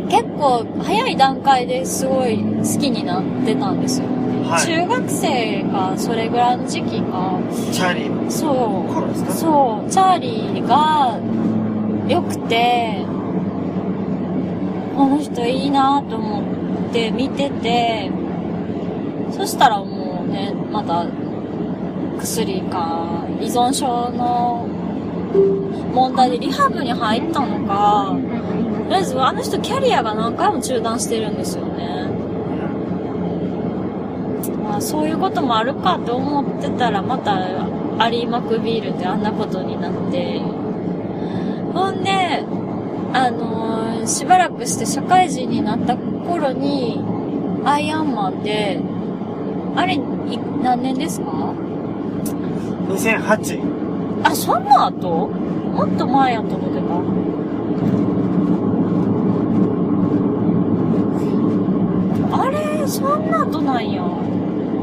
[0.09, 2.43] 結構早い段階ですごい好
[2.81, 4.07] きになってたんですよ。
[4.07, 7.41] はい中学生か、それぐらいの時期か、あ。
[7.73, 8.51] チャーリーのそ
[8.89, 9.33] う、頃ですか？
[9.33, 11.21] そう、チャーリーが
[12.09, 13.05] 良くて、
[15.01, 16.43] この人いいなと思
[16.91, 18.11] って見てて、
[19.33, 21.07] そしたらもうね、また
[22.19, 24.69] 薬か依存症の
[25.95, 28.15] 問題でリハブに入ったのか、
[28.85, 32.07] とりあえずあの人キャリアが何回も中断してるんですよね。
[34.63, 37.39] まあそういうこともあるかって思ってたらまた
[37.99, 40.43] アリー・マクビールであんなことになって。
[41.73, 42.45] ほんで、
[43.15, 43.60] あの
[44.11, 47.01] しばらくして社会人になった頃に
[47.65, 48.81] アイアンマンで、
[49.77, 50.01] あれ、い
[50.63, 51.55] 何年ですか
[52.89, 53.61] ？2008。
[54.25, 55.29] あ、そんな後？
[55.29, 56.81] もっと前やと思って
[62.33, 62.43] た。
[62.43, 64.03] あれ、そんな後なんや。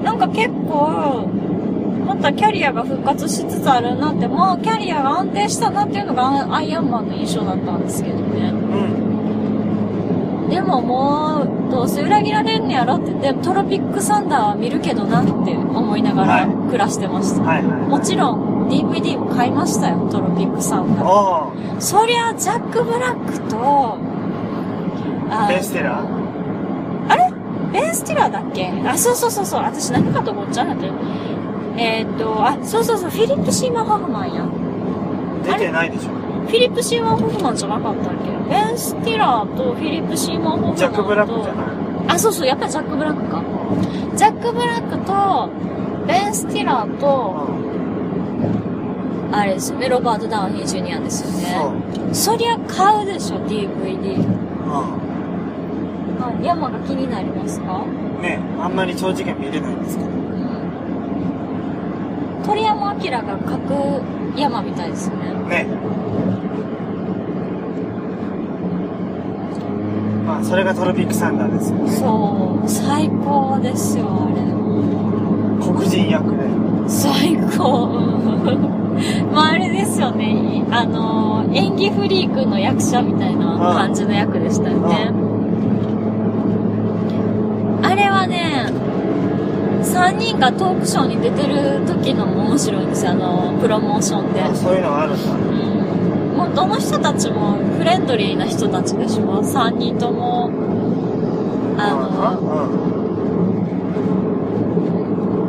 [0.03, 1.27] なんか結構、
[2.07, 8.51] またキャリアが復活しつつあるなって、まあキャリアが安定したなっていうのがアイアンマンの印象だったんですけどね。
[8.51, 9.06] うん。
[10.49, 17.41] でももう、どうせ裏切られんねやろって、でもトロピックサンダーは見るけどなって思いながらはい暮らしてました。
[17.41, 17.81] はいはい。
[17.87, 21.05] もちろん DVD も買いましたよ、トロピックサンダー。
[21.07, 23.97] おそりゃ、ジャック・ブラックと、
[25.29, 26.07] あー、ベンステラー
[27.09, 27.33] あれ？
[27.73, 28.71] ベン・スティラーだっけ？
[28.87, 29.61] あ、そうそうそうそう。
[29.61, 30.89] 私何かと思っちゃうんだって。
[31.77, 34.45] えーっと、あ、そうそうそう、フィリップ・シーマン・ホフマンや。
[35.43, 36.26] 出てないでしょ。
[36.47, 38.29] フィリップ・シーマン・ホフマンじゃなかったっけ？
[38.49, 40.77] ベン・スティラーとフィリップ・シーマン・ホフマンと。
[40.77, 41.65] ジャック・ブラックじゃない
[42.07, 43.41] あ、そうそう、やっぱりジャック・ブラックか。
[44.15, 45.49] ジャック・ブラックと、
[46.07, 47.47] ベン・スティラーと、
[49.31, 52.13] あれですよね、ロバート・ダウニー・ジュニアですよね。
[52.13, 54.15] そそりゃ買うでしょ、DVD。
[54.17, 54.23] う。
[54.71, 57.83] あ、山が気になりますか？
[57.83, 58.21] うん。
[58.21, 60.09] ねあんまり長時間見れないんですけど。
[62.45, 65.65] 鳥山明が描く山みたいですよね。
[65.65, 65.67] ね
[70.37, 71.91] まあ、それがトロピックサンダーですよね。
[71.91, 74.35] そう、最高ですよ、あれ。
[75.59, 76.43] 黒人役で。
[76.87, 77.87] 最高。
[79.33, 80.63] まああれですよね。
[80.69, 85.11] あの、演技フリークの役者みたいな感じの役でしたよね。
[87.81, 88.67] あれはね、
[89.81, 93.11] 3人がトークショーに出てる時のも面白いんですよ。
[93.11, 94.41] あの、プロモーションで。
[94.41, 95.33] あそういうのがあるんだ。
[95.33, 95.76] うん。
[96.55, 100.49] どの人たちもフレンドリーな人たちでしょ ?3 人とも。
[101.79, 102.09] あの、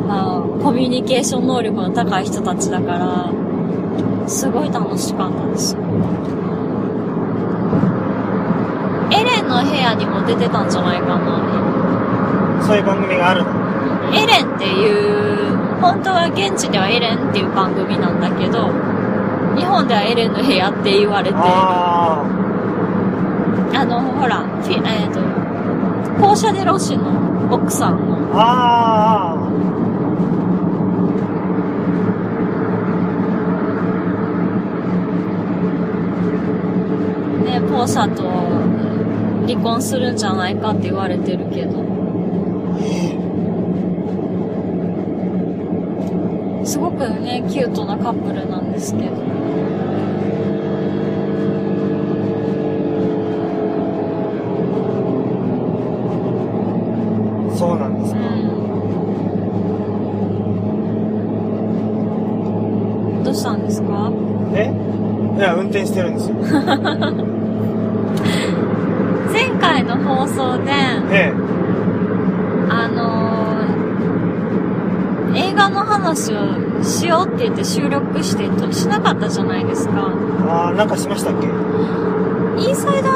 [0.07, 3.31] まあ、コミュニケーション能力の高い人たちだから、
[4.27, 5.81] すごい楽しかったですよ。
[9.11, 11.15] エレンの部屋にも出てたんじゃないかな。
[12.59, 12.63] うん。
[12.63, 13.49] そういう番組があるの？
[14.13, 18.69] エレンっていう、本当は現地ではエレンっていう番組なんだけど、
[19.59, 21.35] 日本ではエレンの部屋って言われて。
[21.35, 22.23] あ
[23.75, 25.19] あの、ほら、えっ、と、
[26.21, 27.11] 校舎でロシの
[27.51, 28.41] 奥さんの、あ。
[28.41, 29.37] ああ。
[37.43, 38.23] ね、ポーシャと
[39.47, 41.83] 離婚するんじゃないかって言われてるけど、
[46.65, 49.09] すごくね、キュートなカップルなんですけど。
[57.59, 58.21] そうなんですうか。
[58.21, 58.23] ん。
[63.23, 64.09] どうしたんですか
[64.53, 64.71] え
[65.37, 66.35] いや、運転してるんですよ。
[69.33, 70.71] 前回の放送で、
[71.11, 71.35] ええ。
[72.69, 80.13] あのー、映画の話をしようって言って収録してとしなかったじゃないですか。
[80.47, 81.47] ああ、なんかしましたっけ？
[82.65, 83.09] インサイド、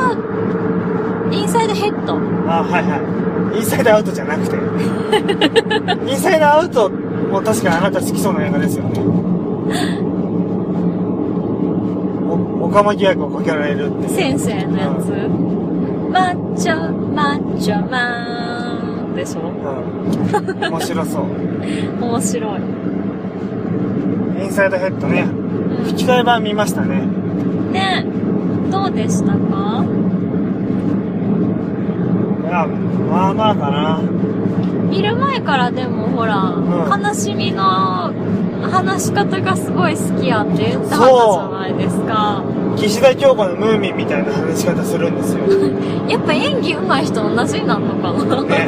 [1.32, 2.16] インサイドヘッド。
[2.52, 2.98] ああ、はいは
[3.56, 3.60] い。
[3.60, 4.56] インサイドアウトじゃなくて。
[6.12, 9.00] インサイドアウトも確かにあなた好きそうな映画ですよね。
[12.30, 14.10] お、オカマ疑惑をかけられるって。
[14.10, 15.14] 先生のやつ。
[16.12, 18.74] マッチョ、マッチョマ
[19.14, 19.42] ンでしょ？
[19.42, 19.44] う
[20.60, 20.70] ん。
[20.70, 21.24] 面白そう。
[22.04, 22.52] 面白い。
[24.44, 25.28] インサイドヘッドね。
[25.38, 25.44] うん
[25.86, 27.02] 吹き替え版見ましたね。
[27.74, 28.06] ね
[28.72, 29.84] どうでしたか？
[32.42, 32.68] いや、
[33.10, 34.02] まあまあかな。
[34.90, 37.64] 見る前からでもほら、ん悲しみの
[38.72, 42.44] 話し方がすごい好きやって言ったはずじゃないですか。
[42.78, 45.44] 岸田京子のムーミンみたいな話し方するんですよ。
[46.10, 48.42] やっぱ演技上手い人同じになるのかな？
[48.44, 48.68] ね。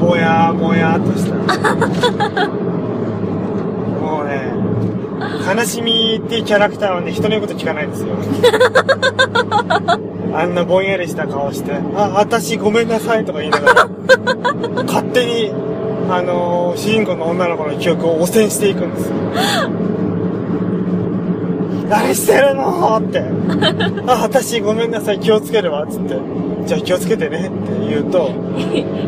[0.00, 1.34] ぼやーぼやーっとした。
[5.54, 8.08] 悲しみっていうキャラクターはね、人の言うこと聞かないですよ。
[10.32, 13.88] あんなぼんやりした顔して、あ、私ごめんなさいとか言いながら、
[14.86, 15.50] 勝手に、
[16.08, 19.14] あのー主人公の女の子の記憶を汚染していくんですよ。
[21.88, 23.24] 何してるのって。
[24.06, 26.16] あ、私ごめんなさい、気をつけるわ、つって。
[26.66, 27.48] じゃあ気をつけてねって
[27.88, 28.30] 言うと、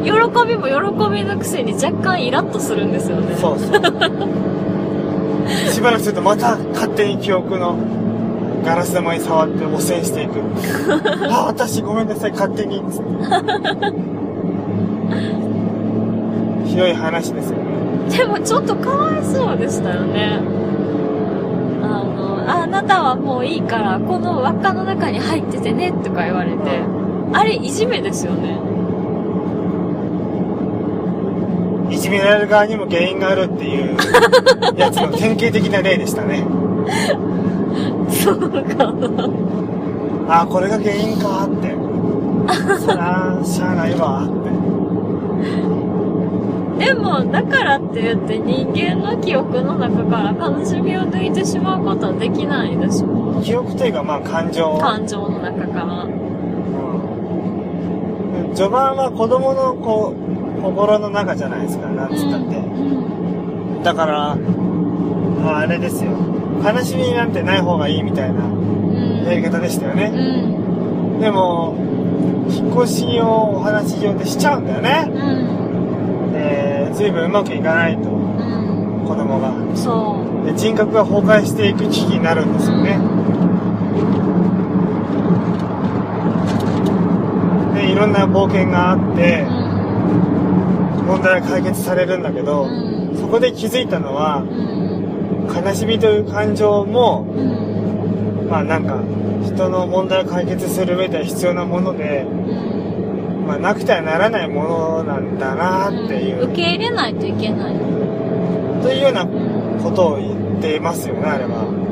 [0.03, 0.11] 喜
[0.49, 0.75] びも喜
[1.15, 3.37] びのくせに若干イラッとするんですよね。
[3.41, 3.83] そうそう。
[5.73, 7.77] しばらくするとまた勝手に記憶の
[8.65, 10.41] ガラス玉に触って汚染していく。
[11.31, 12.81] あ、私ごめんなさい、勝手に。
[16.67, 17.65] ひどい話ですよね。
[18.17, 20.41] でもちょっとかわいそうでしたよね。
[21.83, 26.83] あの、ああなたはもういいから、この輪っかの中に入っててね、とか言われて。
[27.33, 28.72] あれ、いじめですよね。
[32.19, 33.97] 側にも原因があるっていう
[34.77, 36.45] やつの典型的な例でしたね。
[38.09, 39.29] そうかな。
[40.29, 41.75] あ、これが原因かって。
[42.81, 44.29] そら、しゃあないわっ
[46.79, 46.85] て。
[46.87, 53.41] でも、だからって言って人間の記憶の中から悲しみを抜いてしまうことはできないでしょ。
[53.43, 54.79] 記憶というか、まあ感情。
[54.79, 56.05] 感情の中から。
[56.05, 56.23] うん
[58.55, 62.57] 序盤は子供のこう心の中じゃないですか、なんつったって。
[62.57, 64.37] うんだから、
[65.45, 66.13] まああれですよ。
[66.65, 69.25] 悲しみなんてない方がいいみたいなうん。
[69.25, 70.09] やり方でしたようね。
[70.11, 71.19] ん。
[71.21, 71.75] でも、
[72.49, 75.11] 引っ越しをお話上でしちゃうんだよね。
[75.11, 76.33] うん。
[76.33, 79.05] で、随分うまくいかないと、うん。
[79.05, 79.53] 子供が。
[79.75, 80.47] そう。
[80.47, 83.01] で、人格が崩壊していく危機になるんですよね。
[87.75, 89.73] で、いろんな冒険があってう、ん。
[91.07, 95.65] 問題が解決されるんだけど、うんそこで気づいたのは、うん。
[95.67, 98.49] 悲しみという感情も、うん。
[98.49, 99.01] まあなんか、
[99.45, 103.47] 人の問題を解決する上では必要なもので、うん。
[103.47, 106.45] まあなくてはならないものなんだなっていう。
[106.45, 107.77] 受け入れないといけない。
[108.83, 109.27] というような
[109.83, 111.83] ことを言ってますよね、あれは。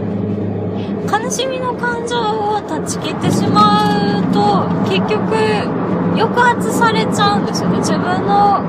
[1.10, 5.79] 悲しみの感情を断ち切ってしまうと、結局、
[6.16, 7.78] 抑圧されちゃうんですよね。
[7.78, 8.62] 自分の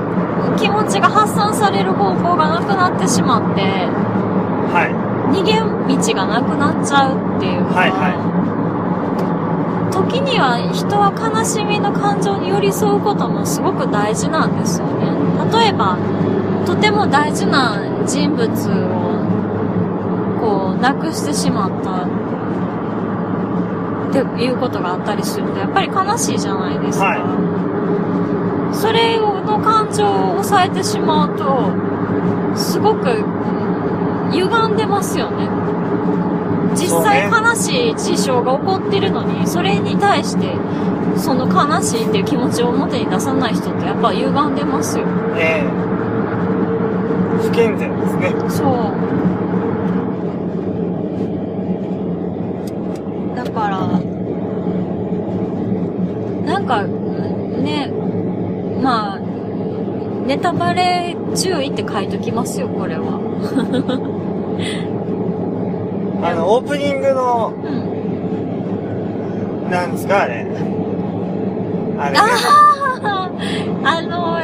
[0.56, 3.62] 気持ちが発散される方向がなくなってしまって、
[4.72, 4.94] はい。
[5.32, 8.12] 逃げ道がなくなっちゃうっていうか、はいは
[9.92, 15.12] 時には人は悲しみの感情に寄り添うこともすごく大事なんですよね。
[15.52, 15.96] 例えば、
[16.66, 17.76] とても大事な
[18.06, 19.22] 人物を、
[20.40, 22.06] こう、亡くしてしまった
[24.20, 27.06] っていうことがあったりすると、やっぱり悲しいじゃないですか。
[27.06, 31.72] はそれの感情を抑えてしまうと、
[32.56, 33.24] すごく
[34.32, 35.48] 歪んでますよね。
[36.74, 40.56] 実際悲しい事象が起こってるのに、それに対して、
[41.16, 45.04] その悲しいっていう気持ちを表に出さない人ってやっぱ歪んでますよ。
[45.36, 45.92] ええ
[47.42, 48.34] 不健全ですね。
[48.48, 48.66] そう。
[53.36, 53.78] だから、
[56.46, 57.92] なんか、ね、
[58.82, 59.18] まあ、
[60.32, 63.20] ネタバレ注意って書いときますよ、これは。
[66.24, 67.68] あの、オープニングの、う
[69.68, 69.70] ん。
[69.70, 70.46] なんですか、あれ。
[71.98, 73.28] あれね、あ
[73.84, 74.38] ああの、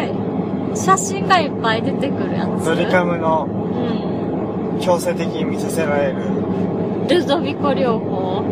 [0.77, 2.67] 写真がいっぱい出てくるやつ。
[2.67, 3.53] ドリカムのう
[4.77, 4.81] ん。
[4.81, 6.17] 強制的に見させられる。
[7.09, 8.43] ルドビコ療法。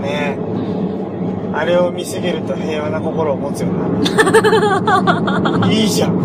[0.00, 0.43] ねうん。
[1.56, 3.86] あれを見すぎると平和な心を持つよな
[5.66, 5.72] る。
[5.72, 6.18] いいじゃん。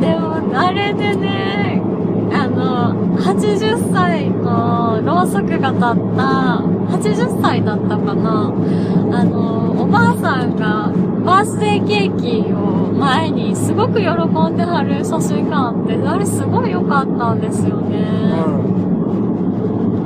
[0.00, 1.82] でも、あれでね、
[2.32, 5.80] あの、80歳のろうそくが立っ
[6.16, 6.62] た、
[6.96, 8.52] 80歳だったかな
[9.12, 10.90] あの、おばあさんが
[11.24, 12.56] バースデーケーキを
[12.94, 17.98] 前にすごく喜んではる写真があって、あれすごい良かったんですよね。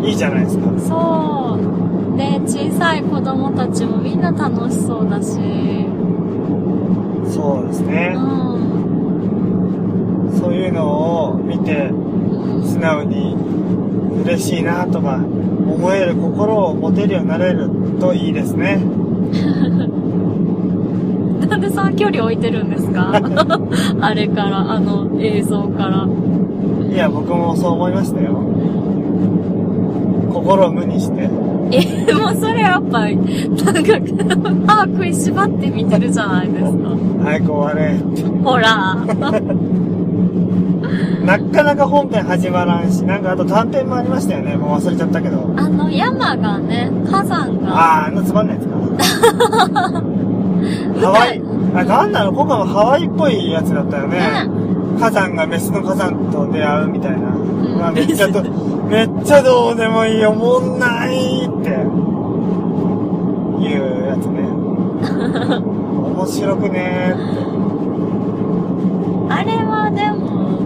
[0.01, 0.05] うん。
[0.05, 0.65] いいじゃないですか。
[0.81, 1.68] そう。
[2.19, 5.39] で、小さい子供たちもみんな楽しそうだし、
[7.33, 8.19] そうですねう。
[8.19, 8.29] ん。
[10.39, 11.91] そういうのを見て、
[12.65, 13.37] 素直に
[14.25, 18.81] 嬉しいなとか思える心を持てるようになれるといいですね。
[21.49, 23.13] なんでその距離置いてるんですか？
[24.01, 26.07] あれから、あの映像から。
[26.93, 28.33] いや、僕もそう思いましたよ。
[30.33, 31.29] 心を無にして。
[32.09, 33.27] え、もうそれやっぱり、なん
[34.67, 36.71] か、歯食いしばって見てるじゃないですか。
[37.25, 37.95] 早く終われ。
[38.45, 38.97] ほら。
[41.27, 44.57] なかなか本編始まらんし、なんかあと短編もありましたよね。
[44.57, 45.53] もう忘れちゃったけど。
[45.57, 48.75] あの山がね、火山が、あー、あのつまんないやつか。
[51.01, 51.43] ハワイ、
[51.75, 52.33] あ、なんなの？
[52.33, 54.19] 今回もハワイっぽいやつだったよね。
[54.19, 54.23] ね、
[54.99, 57.19] 火山がメスの火山と出会うみたいな。
[57.19, 58.43] んまあめっちゃと、
[58.89, 61.69] めっちゃどうでもいい、おもんないって、
[63.61, 64.49] いうやつね。
[66.19, 67.19] 面白くねーっ
[69.29, 69.35] て。
[69.35, 70.59] あれはでも、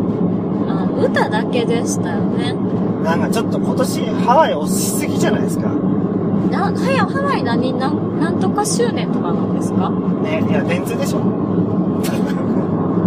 [0.68, 2.54] あ歌だけでしたよね。
[3.02, 5.68] なんかちょっと今年ハワイ押しすぎじゃないですか。
[6.50, 9.90] な、はや、ハワイ何、なん、なんとか周年とかなんですか？
[10.22, 11.18] ね、いや、電通でしょ。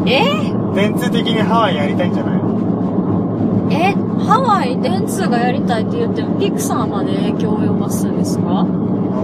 [0.05, 0.21] え？
[0.75, 2.41] 電通的にハワイやりたいんじゃないの？
[3.71, 8.45] え、ハワイ電通がやりたいって言っても、ピクサーまで影響を及ぼすんですか？
[8.45, 8.65] わ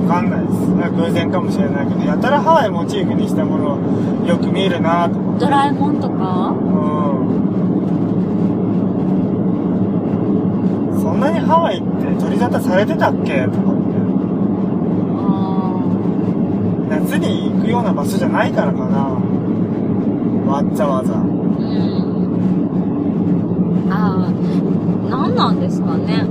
[0.08, 0.54] かんないです。
[0.96, 5.46] 偶然かもしれないけど、やたらハワイモチーフにしたものをよく見るなと思って。
[5.46, 6.54] ドラえもんとか？
[6.56, 6.58] う
[10.98, 11.02] ん。
[11.02, 11.88] そんなにハワイって
[12.22, 13.82] 取り沙汰されてたっけとかって。
[15.18, 15.20] あ
[16.90, 19.18] 夏に行くような場所じゃないからかな。
[20.48, 21.14] わっざわざ。
[21.14, 21.22] ーう
[23.88, 23.92] ん。
[23.92, 24.32] ああ、
[25.12, 26.26] なんなんですかね。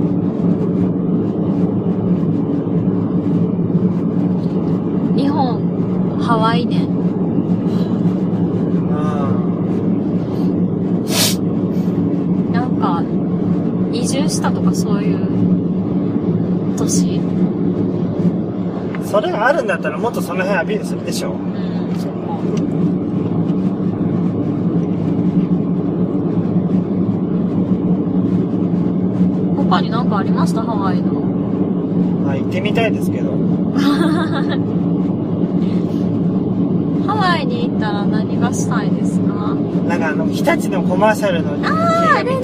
[5.15, 6.87] 日本、ハワイね。
[6.87, 6.89] う
[12.49, 12.51] ん。
[12.51, 13.03] なんか、
[13.93, 15.19] 移住したとかそういう
[16.75, 17.21] 年？
[19.05, 21.33] それがあるんだったらもっとその辺アピールするでしょ。
[21.33, 21.37] うん、
[21.99, 22.07] そ
[29.71, 30.61] 他になんかありました？
[30.63, 31.13] ハワイの。
[32.25, 33.31] まあ行ってみたいですけど。
[37.07, 39.55] ハワイに行ったら何がしたいですか？
[39.87, 42.41] なんかあの、日立のコマーシャルのああ、あれね。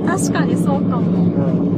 [0.00, 0.06] うん。
[0.06, 1.02] 確かにそうかも。
[1.02, 1.68] うん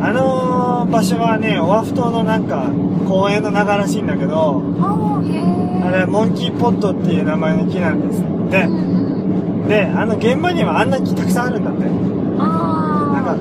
[0.00, 2.70] あの場所はね、オアフ島のなんか、
[3.08, 4.62] 公園の中らしいんだけど。
[5.84, 8.97] あれ、モンキーポットっていう名前の木なんですってうん。
[9.68, 9.70] うん。
[9.70, 11.84] で、あの現場にはあんな木たくさんあるんだって。
[11.84, 13.36] なんかあ、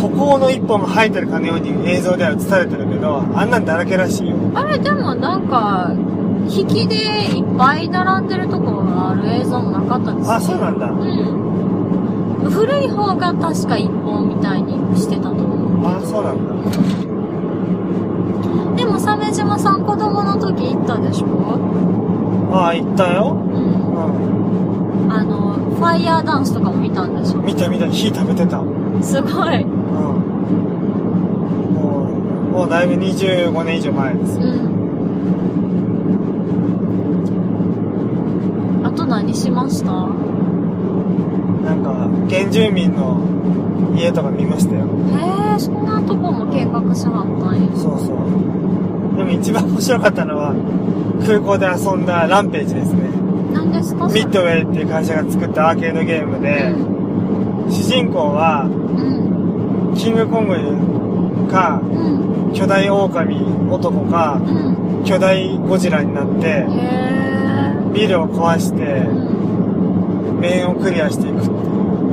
[0.00, 4.36] 孤高の一本が生えてるかのように映像では映されてるけど、あんなんだらけらしいよ。
[4.54, 4.60] あ。
[4.60, 5.90] あれ、でもなんか、
[6.48, 6.94] 引きで
[7.36, 10.86] いっぱい並んでるとこがある映像もなかったですあ、そうなんだ。
[10.86, 12.50] うん。
[12.50, 15.44] 古い方が確か一本みたいにしてたと思
[15.82, 15.86] う。
[15.86, 16.52] あ、そうなんだ。
[18.76, 21.26] でも、鮫島さん子供の時行ったでしょ？
[22.52, 23.36] あ、行ったよ。
[25.76, 27.44] ファイヤーダンスとかも見たんでしょん。
[27.46, 28.58] 見た見た、火食べてた。
[28.58, 28.64] う
[28.98, 29.02] ん。
[29.02, 29.64] すごい。
[29.64, 30.16] も
[32.52, 34.38] う、もうだいぶ25年以上前です。
[34.38, 34.76] うん。
[38.86, 39.90] あと何しました？
[41.66, 43.20] なんか、原住民の
[43.96, 44.84] 家とか見ましたよ。
[44.84, 44.86] へ
[45.56, 47.68] え、そんなとこも計画しはったんや。
[47.76, 48.16] そうそう。
[49.16, 50.54] でも一番面白かったのは、
[51.26, 53.05] 空港で遊んだランページですね。
[53.56, 54.06] 何ですか？
[54.08, 56.74] ミッドウェイっていう会社が作ったアーケードゲームで、
[57.70, 59.94] 主人公は、うん。
[59.96, 61.86] キングコングか、う
[62.50, 62.52] ん。
[62.52, 65.04] 巨大狼男か、うん。
[65.04, 66.66] 巨大ゴジラになって。
[67.94, 69.12] ビルを壊してう、
[70.34, 70.38] ん。
[70.40, 71.56] 面をクリアしていくっていう。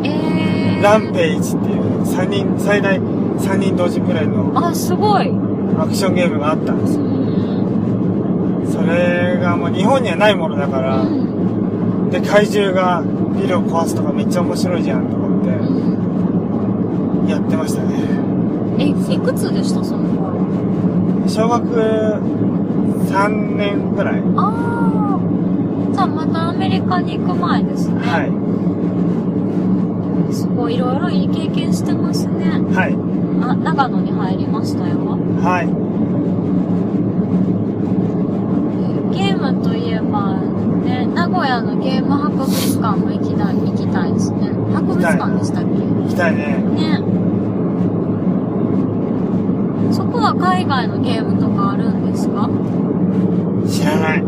[0.05, 0.83] えー。
[0.83, 5.29] ランページっていう、3人、最大3人同時プレイのあ、すごい。
[5.77, 7.09] アクションゲームがあったんですうよ。
[7.09, 8.65] ん。
[8.71, 11.32] それがもう日本にはないものだから、うん。
[12.13, 13.03] で、怪獣が
[13.35, 17.95] ビルを壊すとかめっちゃ面白いじゃんと思っうんて、やってましたね。
[18.77, 19.83] え、いくつでした？
[19.83, 20.33] その頃。
[21.27, 25.19] 小学3年ぐらいああ。
[25.93, 27.99] じゃあまたアメリカに行く前ですね。
[28.01, 28.23] は
[30.29, 30.33] い。
[30.33, 32.61] すごいいろいろいい経験してますね。
[32.75, 32.95] はい。
[33.41, 34.97] あ、長野に入りましたよ。
[35.41, 35.67] はい。
[39.15, 40.37] ゲームといえば、
[40.83, 42.47] ね、名古屋のゲーム博物
[42.81, 44.49] 館も行きたい、行きたいですね。
[44.73, 46.61] 博物館でしたっ行きたいね。
[46.75, 46.99] けね。
[49.93, 52.49] そこは海外のゲームとかあるんですか？
[53.65, 54.19] 知らない。
[54.19, 54.23] あ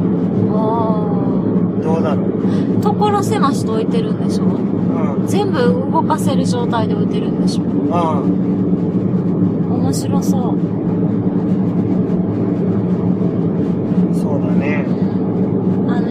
[1.83, 2.79] どうだろう。
[2.79, 2.81] あ。
[2.81, 4.45] 所狭しと置いてるんでしょ？
[4.45, 4.47] う
[5.21, 5.27] ん。
[5.27, 5.59] 全部
[5.91, 7.63] 動かせる状態で置いてるんでしょ？
[7.63, 7.71] うん。
[9.83, 10.57] 面白そう。
[14.15, 14.85] そうだね。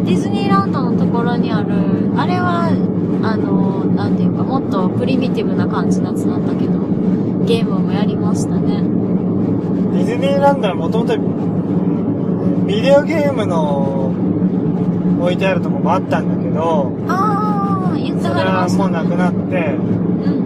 [0.05, 1.73] ディズニーランドのところにある、
[2.17, 2.69] あれは、
[3.23, 6.79] あの、なんていうか、もっとプリミティブな感じのやつなんだけど、
[7.47, 8.83] ゲームもやりましたね。
[9.95, 11.17] ディズニーランドはもともと、
[12.67, 14.13] ビデオゲームの
[15.23, 20.45] 置いてあるとこもあったんだけど、あー、言ってそれはりました、はもうなくなって、うん。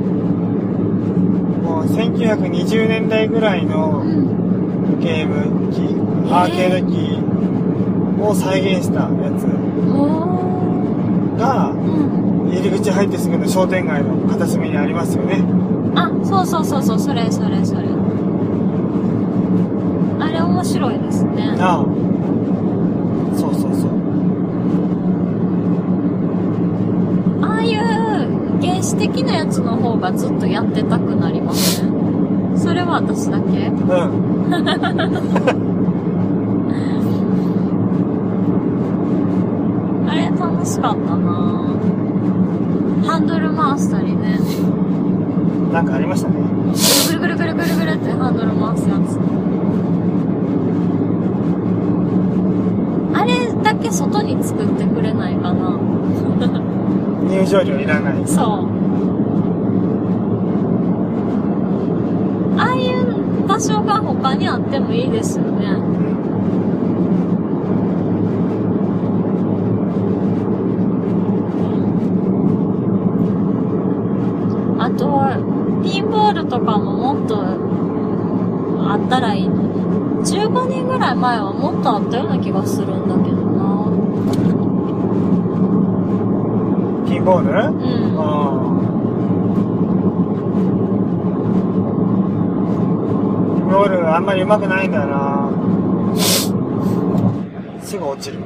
[1.64, 5.00] もう1920年代ぐらいのうん。
[5.00, 7.27] ゲーム機、ーアーケード機
[8.20, 9.08] を再現したや
[9.38, 9.46] つ
[9.94, 11.72] おが。
[12.50, 15.42] 入り口入ってすぐの商店街の片隅にありますよね。
[15.94, 17.82] あ、そうそうそうそう、それそれそれ。
[20.20, 21.54] あれ面白いですね。
[21.60, 21.84] ああ。
[23.38, 23.90] そうそうそう。
[27.42, 27.78] ああいう
[28.62, 31.88] 原始的なやつの方がずっとやってたくなりません？
[32.56, 33.66] それは私だけ？
[33.68, 33.78] うん。
[40.08, 41.34] あれ楽しかったな
[43.04, 44.38] ハンドル回したりね。
[45.72, 46.36] なんかありましたね。
[47.18, 49.18] ぐるぐるぐるぐるぐるってハンドル回すやつ。
[53.12, 55.80] あれだけ外に作ってくれないかな
[57.28, 58.26] 入場料いらない。
[58.26, 58.46] そう。
[62.60, 65.66] ああいう場所が他にあってもいいですよね。
[74.80, 75.36] あとは、
[75.84, 77.36] ピンボールとかももっと
[78.90, 79.68] あったらいいのに。
[80.22, 83.86] 15年ぐらい前はもっとあったような気がするんだけどな。
[87.08, 87.50] ピンボール？
[87.50, 88.18] うん。
[88.18, 88.78] ああ。
[93.56, 95.50] ピンボールあんまり上手くないんだよな。
[97.82, 98.38] すぐ落ちる。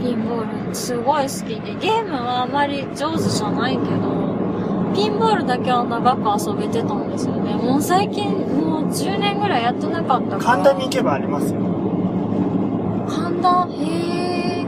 [0.00, 4.25] ピンボールすごい好きで、ゲームはあまり上手じゃないけど、
[4.96, 7.54] ピンボールだけは長く遊べてたんですよね。
[7.54, 10.40] もう最近、もう10年ぐらいやってなかったから。
[10.40, 11.60] 簡単に行けばありますよ。
[13.06, 14.66] 神田へえ、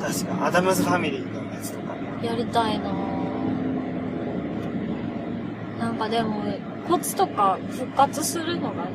[0.00, 1.96] 確か、アダムズファミリーのやつとか。
[2.22, 2.94] やりたいなぁ
[5.80, 6.44] なんかでも、
[6.88, 8.86] コツとか復活するのが、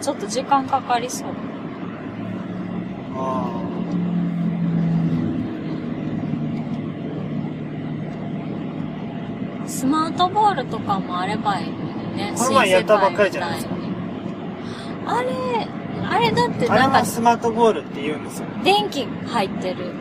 [0.00, 1.28] ちょっと時間かかりそう。
[3.16, 3.71] あ
[9.82, 12.32] スマートボールとかもあればいいのにね。
[12.38, 13.74] この前やったばっかりじゃないですか
[15.06, 15.30] あれ、
[16.08, 18.46] あれだってなんかはスマートボールって言うんですよ。
[18.62, 19.92] 電気入ってる。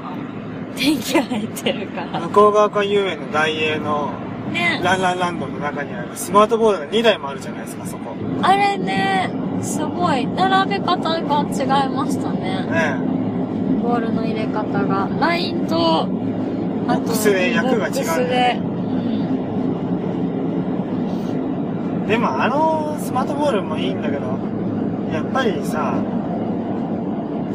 [0.78, 2.20] 電気入ってるから。
[2.20, 4.12] 向こう側か遊園の大英の
[4.54, 4.80] ね。
[4.84, 8.16] ランランランドの中にあるスマートボールが2台もあるじゃないですか、そこ。
[8.44, 9.32] あれね、
[9.64, 12.68] すごい、並べ方が違いましたね。
[12.70, 12.98] ね
[13.82, 15.10] ボールの入れ方が。
[15.20, 18.60] ラインと、ボックスで役が違うボックスで。
[18.66, 18.82] うんえ。
[22.12, 24.38] でもあのスマートボールもいいんだけど、
[25.14, 25.94] やっぱりさ、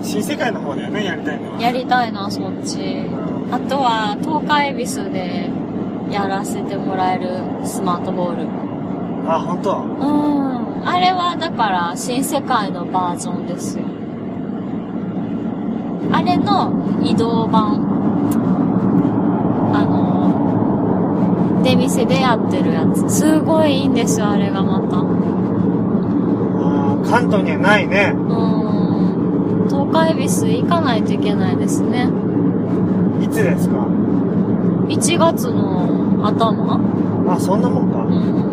[0.03, 1.61] 新世界の方だよね、やりたいのは。
[1.61, 3.05] やりたいな、そっち。
[3.53, 5.51] あとは、東海恵比寿で
[6.11, 8.49] やらせてもらえるスマートボール。
[9.31, 9.77] あ、本当？
[9.77, 9.85] う
[10.83, 10.89] ん。
[10.89, 13.85] あれは、だから、新世界のバージョンですよ。
[16.13, 16.73] あれの
[17.03, 17.75] 移動版。
[19.75, 20.17] あの、
[21.67, 23.11] 出店でやってるやつ。
[23.11, 24.99] すごいいいんですよ、あれがまた。
[24.99, 28.13] あー関東にはないね。
[28.15, 29.67] うん。
[29.69, 32.09] 東海恵比寿行かないといけないですね。
[33.21, 33.85] いつですか
[34.89, 36.79] ？1月の頭？
[37.29, 37.99] あ、そんなもんか。
[37.99, 38.47] うん。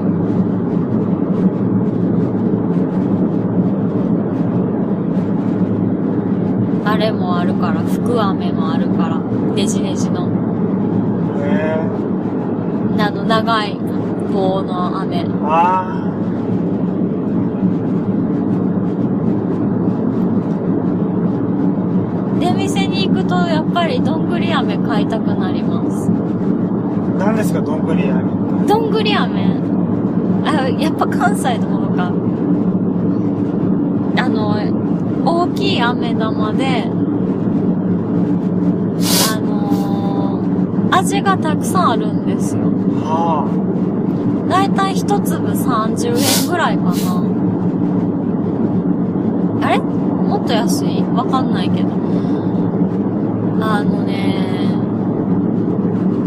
[6.86, 9.20] あれもあるから、福飴もあるから、
[9.56, 10.28] ネジネジの。
[11.44, 11.86] へあ
[13.24, 13.78] の、長い
[14.34, 15.18] 棒の飴。
[15.18, 15.26] え。
[15.44, 16.10] あ
[22.40, 26.10] 出店に行くと、やっぱりどんぐり飴買いたくなります。
[26.10, 27.18] ー。
[27.18, 28.68] 何ですか、どんぐりやみ。
[28.68, 29.62] どんぐり飴
[30.46, 32.12] あ、やっぱ関西のものか。
[34.22, 34.56] あの、
[35.26, 36.90] 大きい飴玉で、
[40.96, 42.64] 味がたくさんあるんですよ。
[43.04, 43.48] は
[44.50, 46.92] だいたい一粒30円ぐらいかな。
[49.66, 49.80] あれ？
[49.80, 51.04] もっと安い？
[51.14, 51.90] わかんないけど。
[53.66, 54.76] あのね、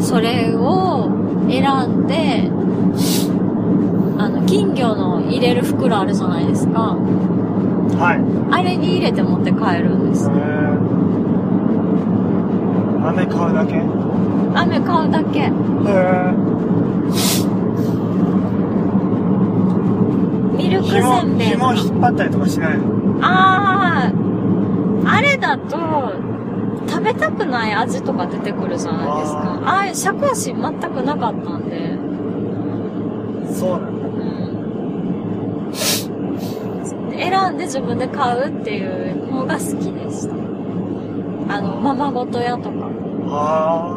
[0.01, 1.11] それを
[1.49, 2.51] 選んで、
[4.19, 6.97] あの、金魚の入れる袋あるじゃないですか。
[6.97, 6.97] あ。
[6.97, 8.21] はい。
[8.51, 10.33] あれに入れて持って帰るんですへ。
[10.33, 10.37] え。
[13.07, 13.75] 飴買うだけ？
[14.57, 15.41] へ飴買うだけ。
[15.41, 15.51] え。
[20.57, 22.85] ミルクせ紐、んべい紐引っ張ったりとかしないの？
[23.21, 25.77] あー、あれだと、
[26.89, 29.61] 食べたくない味とか出てくるじゃないですか。
[29.65, 31.99] ああいう尺足全くなかったんで、
[33.53, 34.07] そうなんだ。
[34.09, 34.23] う
[37.15, 37.19] ん。
[37.19, 40.35] 選んで自分で買うっていうのが好きでした。
[41.55, 42.87] あの、ままごと屋とか。
[43.27, 43.96] はあ。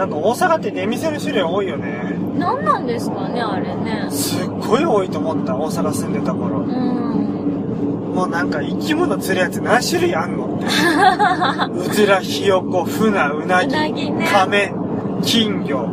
[0.00, 2.16] なんか大阪って出店の種類多いよね。
[2.38, 4.06] 何なんですかね、あれね。
[4.10, 6.60] すっごい多いと思った、大阪住んでた頃。
[6.60, 8.14] うん。
[8.14, 10.64] もうなんか生き物釣るやつ何種類あんのって。
[11.76, 14.26] うずら、ひよこ、ふな、うなうぎ、なぎね。
[14.32, 14.72] カメ、
[15.20, 15.86] 金魚。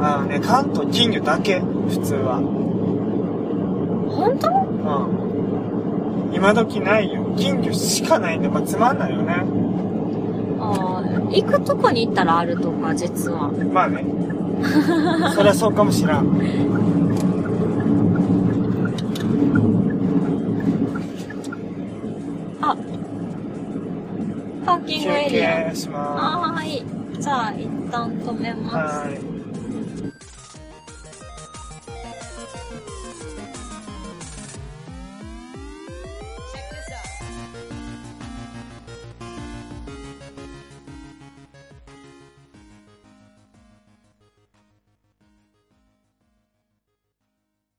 [0.00, 2.36] あのね、関東金魚だけ、普通は。
[4.08, 4.48] 本当？
[4.50, 6.32] うん。
[6.32, 7.26] 今時ないよ。
[7.36, 9.65] 金魚しかないんで、まあ、つまんないよね。
[11.30, 13.50] 行くとこに行ったらあるとか、実は。
[13.72, 14.04] まあね。
[15.34, 16.26] そりゃそうかもしらん。
[22.60, 22.76] あ、
[24.64, 25.64] パーキングエ休リア。
[25.70, 26.84] 憩しまはーい。
[27.20, 28.72] じゃあ、一旦止めます。
[28.72, 28.76] す。
[28.76, 29.25] はーい。